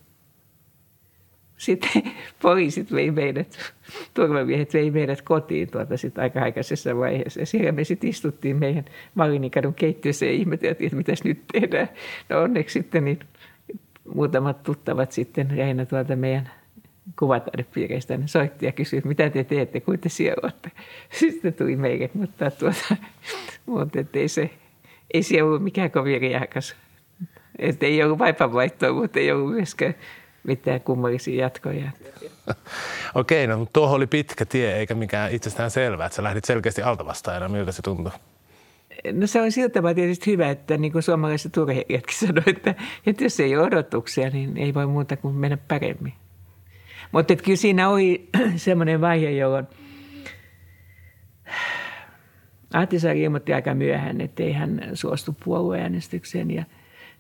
sitten 1.61 2.03
poliisit 2.43 2.93
vei 2.93 3.11
meidät, 3.11 3.59
turvamiehet 4.15 4.75
vei 4.75 4.91
meidät 4.91 5.23
kotiin 5.23 5.71
tuota 5.71 5.97
sitten 5.97 6.23
aika 6.23 6.41
aikaisessa 6.41 6.97
vaiheessa. 6.97 7.41
Ja 7.41 7.47
siellä 7.47 7.73
me 7.73 7.85
sitten 7.85 8.11
istuttiin 8.11 8.57
meidän 8.57 8.85
Marinikadun 9.15 9.75
keittiössä 9.75 10.27
ja 10.27 10.33
ihmeteltiin, 10.33 10.87
että 10.87 10.97
mitäs 10.97 11.25
nyt 11.25 11.43
tehdään. 11.53 11.89
No 12.29 12.43
onneksi 12.43 12.73
sitten 12.73 13.05
niin 13.05 13.19
muutamat 14.15 14.63
tuttavat 14.63 15.13
sitten 15.13 15.49
lähinnä 15.57 15.87
tuolta 15.87 16.17
meidän 16.17 16.51
kuvataidepiireistä, 17.19 18.17
ne 18.17 18.27
soitti 18.27 18.67
ja 18.67 18.73
kysyi, 18.73 19.03
mitä 19.05 19.31
te 19.31 19.45
teette, 19.45 19.81
kun 19.81 19.99
te 19.99 20.09
siellä 20.09 20.41
olette. 20.43 20.71
Sitten 21.11 21.55
tuli 21.55 21.77
meille, 21.77 22.11
mutta, 22.15 22.51
tuota, 22.51 22.97
mutta 23.67 23.99
ei, 24.15 24.29
se, 24.29 24.51
ei 25.15 25.23
siellä 25.23 25.49
ollut 25.49 25.63
mikään 25.63 25.91
kovin 25.91 26.21
riakas. 26.21 26.77
Että 27.59 27.87
ei 27.87 28.03
ollut 28.03 28.19
vaipanvaihtoa, 28.19 28.93
mutta 28.93 29.19
ei 29.19 29.33
ollut 29.33 29.51
myöskään 29.51 29.95
mitään 30.43 30.81
kummallisia 30.81 31.43
jatkoja. 31.43 31.91
Okei, 33.15 33.47
no 33.47 33.67
tuohon 33.73 33.97
oli 33.97 34.07
pitkä 34.07 34.45
tie 34.45 34.77
eikä 34.77 34.95
mikään 34.95 35.33
itsestään 35.33 35.71
selvää, 35.71 36.07
että 36.07 36.17
sä 36.17 36.23
lähdit 36.23 36.45
selkeästi 36.45 36.83
altavastaajana. 36.83 37.49
Miltä 37.49 37.73
se 37.73 37.83
tuntui? 37.83 38.13
No 39.13 39.27
se 39.27 39.41
on 39.41 39.53
siltä 39.53 39.73
tavalla 39.73 39.95
tietysti 39.95 40.31
hyvä, 40.31 40.51
että 40.51 40.77
niin 40.77 40.93
kuin 40.93 41.03
suomalaiset 41.03 41.57
urheilijatkin 41.57 42.19
sanoivat, 42.27 42.49
että, 42.49 42.75
että 43.07 43.25
jos 43.25 43.41
ei 43.41 43.57
ole 43.57 43.67
odotuksia, 43.67 44.31
niin 44.31 44.57
ei 44.57 44.75
voi 44.75 44.87
muuta 44.87 45.17
kuin 45.17 45.35
mennä 45.35 45.57
paremmin. 45.57 46.13
Mutta 47.13 47.37
kyllä 47.37 47.57
siinä 47.57 47.89
oli 47.89 48.29
semmoinen 48.57 49.01
vaihe, 49.01 49.31
jolloin 49.31 49.67
Ahtisaari 52.73 53.23
ilmoitti 53.23 53.55
aika 53.55 53.75
myöhään, 53.75 54.21
että 54.21 54.43
ei 54.43 54.53
hän 54.53 54.91
suostu 54.95 55.37
puolueäänestykseen 55.45 56.51
ja 56.51 56.65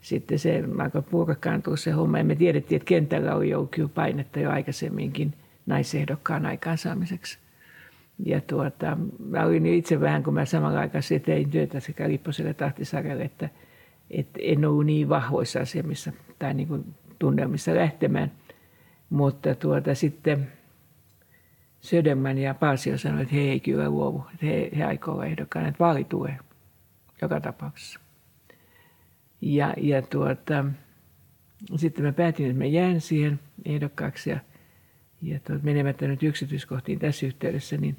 sitten 0.00 0.38
se 0.38 0.64
alkoi 0.78 1.02
purkaantua 1.02 1.76
se 1.76 1.90
homma. 1.90 2.18
Ja 2.18 2.24
me 2.24 2.34
tiedettiin, 2.34 2.76
että 2.76 2.88
kentällä 2.88 3.34
oli 3.34 3.50
jo 3.50 3.68
kyllä 3.70 3.88
painetta 3.88 4.40
jo 4.40 4.50
aikaisemminkin 4.50 5.34
naisehdokkaan 5.66 6.46
aikaansaamiseksi. 6.46 7.38
Ja 8.24 8.40
tuota, 8.40 8.98
mä 9.18 9.44
olin 9.44 9.66
itse 9.66 10.00
vähän, 10.00 10.22
kun 10.22 10.34
mä 10.34 10.44
samalla 10.44 10.80
aikaa 10.80 11.00
tein 11.24 11.50
työtä 11.50 11.80
sekä 11.80 12.08
Lipposelle 12.08 12.50
että 12.50 12.66
Ahtisaarelle, 12.66 13.24
että, 13.24 13.48
että 14.10 14.38
en 14.42 14.64
ollut 14.64 14.86
niin 14.86 15.08
vahvoissa 15.08 15.60
asemissa 15.60 16.12
tai 16.38 16.54
niin 16.54 16.68
kuin 16.68 16.94
tunnelmissa 17.18 17.74
lähtemään. 17.74 18.32
Mutta 19.10 19.54
tuota, 19.54 19.94
sitten 19.94 20.48
Söderman 21.80 22.38
ja 22.38 22.54
Paasio 22.54 22.98
sanoivat, 22.98 23.22
että 23.22 23.34
he 23.34 23.40
ei 23.40 23.60
kyllä 23.60 23.90
luovu, 23.90 24.26
että 24.34 24.46
he, 24.46 24.70
he 24.76 24.84
aikoo 24.84 25.14
olla 25.14 25.26
ehdokkaan, 25.26 25.66
että 25.66 25.78
vaali 25.78 26.04
tulee 26.04 26.38
joka 27.22 27.40
tapauksessa. 27.40 28.00
Ja, 29.40 29.74
ja 29.76 30.02
tuota, 30.02 30.64
sitten 31.76 32.04
mä 32.04 32.12
päätin, 32.12 32.46
että 32.46 32.58
mä 32.58 32.64
jään 32.64 33.00
siihen 33.00 33.40
ehdokkaaksi 33.64 34.30
ja, 34.30 34.38
ja 35.22 35.40
tuota, 35.40 35.64
menemättä 35.64 36.06
nyt 36.08 36.22
yksityiskohtiin 36.22 36.98
tässä 36.98 37.26
yhteydessä, 37.26 37.76
niin, 37.76 37.96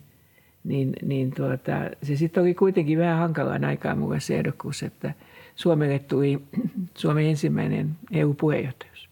niin, 0.63 0.93
niin 1.01 1.31
tuota, 1.35 1.71
se 2.03 2.15
sitten 2.15 2.43
oli 2.43 2.53
kuitenkin 2.53 2.99
vähän 2.99 3.17
hankalaan 3.17 3.65
aikaa 3.65 3.95
mulle 3.95 4.19
se 4.19 4.37
ehdokkuus, 4.37 4.83
että 4.83 5.13
Suomelle 5.55 5.99
tuli 5.99 6.41
Suomen 6.97 7.25
ensimmäinen 7.25 7.97
EU-puheenjohtajuus. 8.11 9.09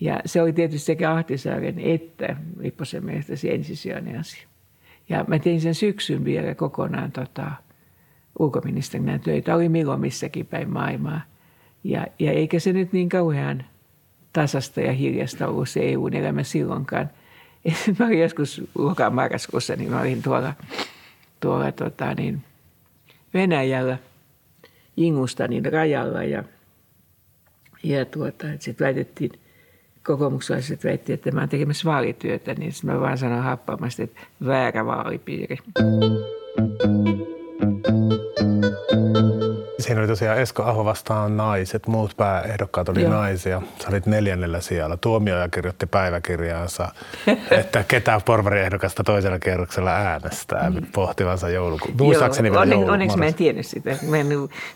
Ja 0.00 0.20
se 0.24 0.42
oli 0.42 0.52
tietysti 0.52 0.86
sekä 0.86 1.12
Ahtisaaren 1.12 1.78
että 1.78 2.36
Lipposen 2.58 3.04
mielestä 3.04 3.36
se 3.36 3.48
ensisijainen 3.48 4.20
asia. 4.20 4.48
Ja 5.08 5.24
mä 5.28 5.38
tein 5.38 5.60
sen 5.60 5.74
syksyn 5.74 6.24
vielä 6.24 6.54
kokonaan 6.54 7.12
tota, 7.12 7.50
ulkoministerinä 8.38 9.18
töitä. 9.18 9.54
Oli 9.54 9.68
milloin 9.68 10.00
missäkin 10.00 10.46
päin 10.46 10.70
maailmaa. 10.70 11.20
Ja, 11.84 12.06
ja 12.18 12.32
eikä 12.32 12.58
se 12.58 12.72
nyt 12.72 12.92
niin 12.92 13.08
kauhean 13.08 13.64
tasasta 14.32 14.80
ja 14.80 14.92
hiljasta 14.92 15.48
ollut 15.48 15.68
se 15.68 15.80
EU-elämä 15.92 16.42
silloinkaan. 16.42 17.10
mä 17.98 18.06
olin 18.06 18.20
joskus 18.20 18.62
lokaan 18.74 19.14
marraskuussa, 19.14 19.76
niin 19.76 19.90
mä 19.90 20.00
olin 20.00 20.22
tuolla, 20.22 20.52
tuolla 21.40 21.72
tota, 21.72 22.14
niin 22.14 22.42
Venäjällä 23.34 23.98
Ingustanin 24.96 25.72
rajalla 25.72 26.22
ja, 26.22 26.44
ja 27.82 28.04
tuota, 28.04 28.46
sitten 28.58 28.84
väitettiin, 28.84 29.30
kokoomukselaiset 30.06 30.84
väitti, 30.84 31.12
että 31.12 31.30
mä 31.30 31.40
oon 31.40 31.48
tekemässä 31.48 31.90
vaalityötä, 31.90 32.54
niin 32.54 32.72
sitten 32.72 32.94
mä 32.94 33.00
vaan 33.00 33.18
sanoin 33.18 33.42
happaamasti, 33.42 34.02
että 34.02 34.20
väärä 34.46 34.86
vaalipiiri. 34.86 35.58
Oli 35.78 37.33
tosiaan 40.14 40.38
Esko 40.38 40.62
Aho 40.62 40.84
vastaan 40.84 41.36
naiset, 41.36 41.86
muut 41.86 42.16
pääehdokkaat 42.16 42.88
oli 42.88 43.02
Joo. 43.02 43.12
naisia. 43.12 43.62
Sä 43.82 43.88
olit 43.88 44.06
neljännellä 44.06 44.60
siellä. 44.60 44.96
Tuomioja 44.96 45.48
kirjoitti 45.48 45.86
päiväkirjaansa, 45.86 46.88
että 47.60 47.84
ketä 47.88 48.20
porvariehdokasta 48.24 49.04
toisella 49.04 49.38
kerroksella 49.38 49.90
äänestää 49.90 50.70
mm. 50.70 50.86
pohtivansa 50.92 51.48
joulukuun. 51.48 51.94
Muistaakseni 51.98 52.50
vielä 52.50 52.62
onne, 52.62 52.76
Onneksi 52.76 53.18
mä 53.18 53.26
en 53.26 53.34
tiennyt 53.34 53.66
sitä. 53.66 53.96
Mä 54.08 54.16
en, 54.16 54.28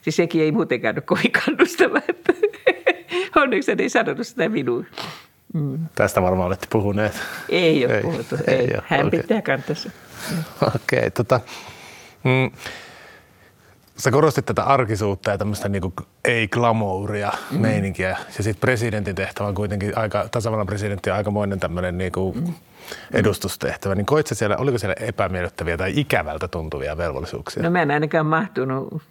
siis 0.03 0.16
sekin 0.16 0.42
ei 0.42 0.53
muuten 0.53 0.81
käynyt 0.81 1.07
kovin 1.07 1.33
kannustavaa. 1.33 2.01
Onneksi 3.42 3.72
ei 3.79 3.88
sanonut 3.88 4.27
sitä 4.27 4.48
minuun. 4.48 4.87
Mm. 5.55 5.79
Tästä 5.94 6.22
varmaan 6.22 6.46
olette 6.46 6.66
puhuneet. 6.70 7.12
Ei 7.48 7.87
ole 7.87 7.96
ei, 7.96 8.03
puhuttu. 8.03 8.37
Ei, 8.46 8.55
ei 8.55 8.70
ole. 8.74 8.83
Hän 8.87 9.07
okay. 9.07 9.20
pitää 9.20 9.42
kantaa 9.42 9.77
Okei, 10.74 10.98
okay, 10.98 11.11
tota, 11.11 11.40
mm, 12.24 12.51
sä 13.99 14.11
korostit 14.11 14.47
tätä 14.47 14.63
arkisuutta 14.63 15.31
ja 15.31 15.39
tämmöistä 15.39 15.69
niinku 15.69 15.93
ei-glamouria 16.25 17.33
mm. 17.51 17.61
meininkiä. 17.61 18.09
Ja 18.09 18.43
sitten 18.43 18.61
presidentin 18.61 19.15
tehtävä 19.15 19.49
on 19.49 19.55
kuitenkin 19.55 19.99
aika, 19.99 20.29
tasavallan 20.31 20.67
presidentti 20.67 21.11
on 21.11 21.17
aikamoinen 21.17 21.61
tämmöinen 21.61 21.99
niinku 21.99 22.33
mm. 22.33 22.55
edustustehtävä. 23.13 23.95
Niin 23.95 24.07
koit 24.07 24.27
siellä, 24.33 24.57
oliko 24.57 24.79
siellä 24.79 24.95
epämiellyttäviä 25.01 25.77
tai 25.77 25.93
ikävältä 25.97 26.49
tuntuvia 26.49 26.97
velvollisuuksia? 26.97 27.63
No 27.63 27.71
mä 27.71 27.83
en 27.83 27.91
ainakaan 27.91 28.27
mahtunut 28.27 29.03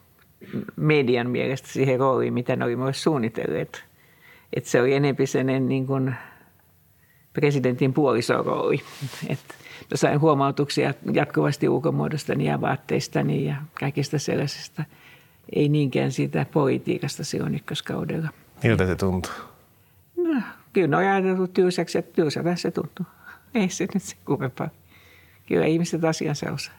median 0.76 1.30
mielestä 1.30 1.68
siihen 1.68 2.00
rooliin, 2.00 2.34
mitä 2.34 2.56
ne 2.56 2.66
oli 2.66 2.76
myös 2.76 3.04
suunnitelleet. 3.04 3.84
Että 4.54 4.70
se 4.70 4.82
oli 4.82 4.94
enempi 4.94 5.28
sen 5.28 5.70
niin 5.70 5.88
kuin 5.88 6.16
presidentin 7.34 7.94
puolisorooli. 7.94 8.82
Että 9.30 9.54
sain 9.96 10.22
huomautuksia 10.22 10.94
jatkuvasti 11.14 11.70
ulkomuodostani 11.70 12.46
ja 12.46 12.62
vaatteistani 12.62 13.46
ja 13.46 13.56
kaikista 13.80 14.20
sellaisesta. 14.20 14.84
Ei 15.56 15.70
niinkään 15.70 16.12
siitä 16.12 16.46
politiikasta 16.54 17.24
silloin 17.24 17.56
ykköskaudella. 17.56 18.30
Miltä 18.64 18.88
se 18.88 18.96
tuntuu? 18.96 19.32
No, 20.18 20.42
kyllä 20.74 20.98
on 20.98 21.04
ajateltu 21.04 21.48
tylsäksi, 21.48 21.98
että 21.98 22.14
tylsältä 22.16 22.56
se 22.56 22.72
tuntuu. 22.72 23.06
Ei 23.54 23.70
se 23.70 23.88
nyt 23.94 24.04
se 24.04 24.16
kummempaa. 24.26 24.70
Kyllä 25.48 25.66
ihmiset 25.66 26.06
asiansa 26.06 26.52
osaa. 26.52 26.76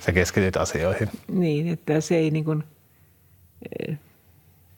Sä 0.00 0.12
keskityt 0.12 0.56
asioihin. 0.56 1.08
Niin, 1.28 1.68
että 1.68 2.00
se 2.00 2.16
ei 2.16 2.30
niin 2.30 2.44
kuin, 2.44 2.64
eh, 3.88 3.98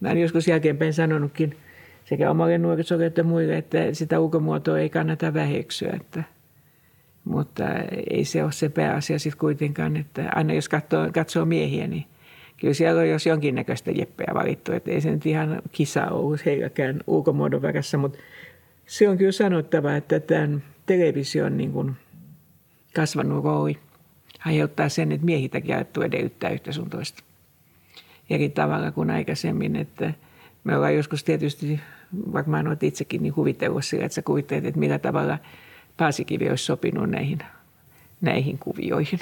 mä 0.00 0.09
olen 0.09 0.22
joskus 0.22 0.48
jälkeenpäin 0.48 0.94
sanonutkin 0.94 1.57
sekä 2.05 2.31
omalle 2.31 2.59
nuorisolle 2.59 3.07
että 3.07 3.22
muille, 3.22 3.57
että 3.57 3.78
sitä 3.92 4.20
ulkomuotoa 4.20 4.78
ei 4.78 4.90
kannata 4.90 5.35
väheksyä. 5.35 5.92
Että, 6.00 6.24
mutta 7.24 7.64
ei 8.11 8.24
se 8.24 8.44
ole 8.44 8.52
se 8.52 8.68
pääasia 8.68 9.18
sitten 9.18 9.38
kuitenkaan, 9.38 9.96
että 9.96 10.30
aina 10.35 10.54
jos 10.54 10.68
katsoo, 10.68 11.11
katsoo 11.14 11.44
miehiä, 11.44 11.87
niin 11.87 12.04
kyllä 12.61 12.74
siellä 12.74 13.00
on 13.00 13.08
jos 13.08 13.26
jonkinnäköistä 13.26 13.90
jeppeä 13.90 14.35
valittu. 14.35 14.72
Että 14.72 14.90
ei 14.90 15.00
se 15.00 15.11
nyt 15.11 15.26
ihan 15.26 15.62
kisa 15.72 16.06
ollut 16.06 16.44
heilläkään 16.44 17.00
ulkomuodon 17.06 17.62
värässä, 17.62 17.98
mutta 17.98 18.18
se 18.87 19.08
on 19.08 19.18
kyllä 19.18 19.32
sanottava, 19.32 19.96
että 19.96 20.20
tämän 20.20 20.62
television 20.87 21.56
niin 21.56 21.72
kuin 21.72 21.92
kasvanut 22.94 23.44
rooli– 23.44 23.78
aiheuttaa 24.46 24.88
sen, 24.88 25.12
että 25.12 25.24
miehiltäkin 25.24 25.74
ajattelu 25.74 26.04
edellyttää 26.04 26.50
yhtä 26.50 26.72
sun 26.72 26.90
toista. 26.90 27.22
Eri 28.30 28.48
tavalla 28.48 28.92
kuin 28.92 29.11
aikaisemmin, 29.11 29.76
että 29.76 30.14
me 30.64 30.76
ollaan 30.76 30.96
joskus 30.96 31.24
tietysti, 31.24 31.80
varmaan 32.32 32.68
olet 32.68 32.82
itsekin 32.82 33.22
niin 33.22 33.37
huvitellut 33.37 33.85
sillä, 33.85 34.04
että 34.04 34.14
sä 34.14 34.22
kuvittelet, 34.22 34.66
että 34.66 34.80
millä 34.80 34.98
tavalla 34.98 35.38
Paasikivi 35.96 36.50
olisi 36.50 36.64
sopinut 36.64 37.11
näihin, 37.11 37.38
näihin 38.20 38.59
kuvioihin. 38.59 39.20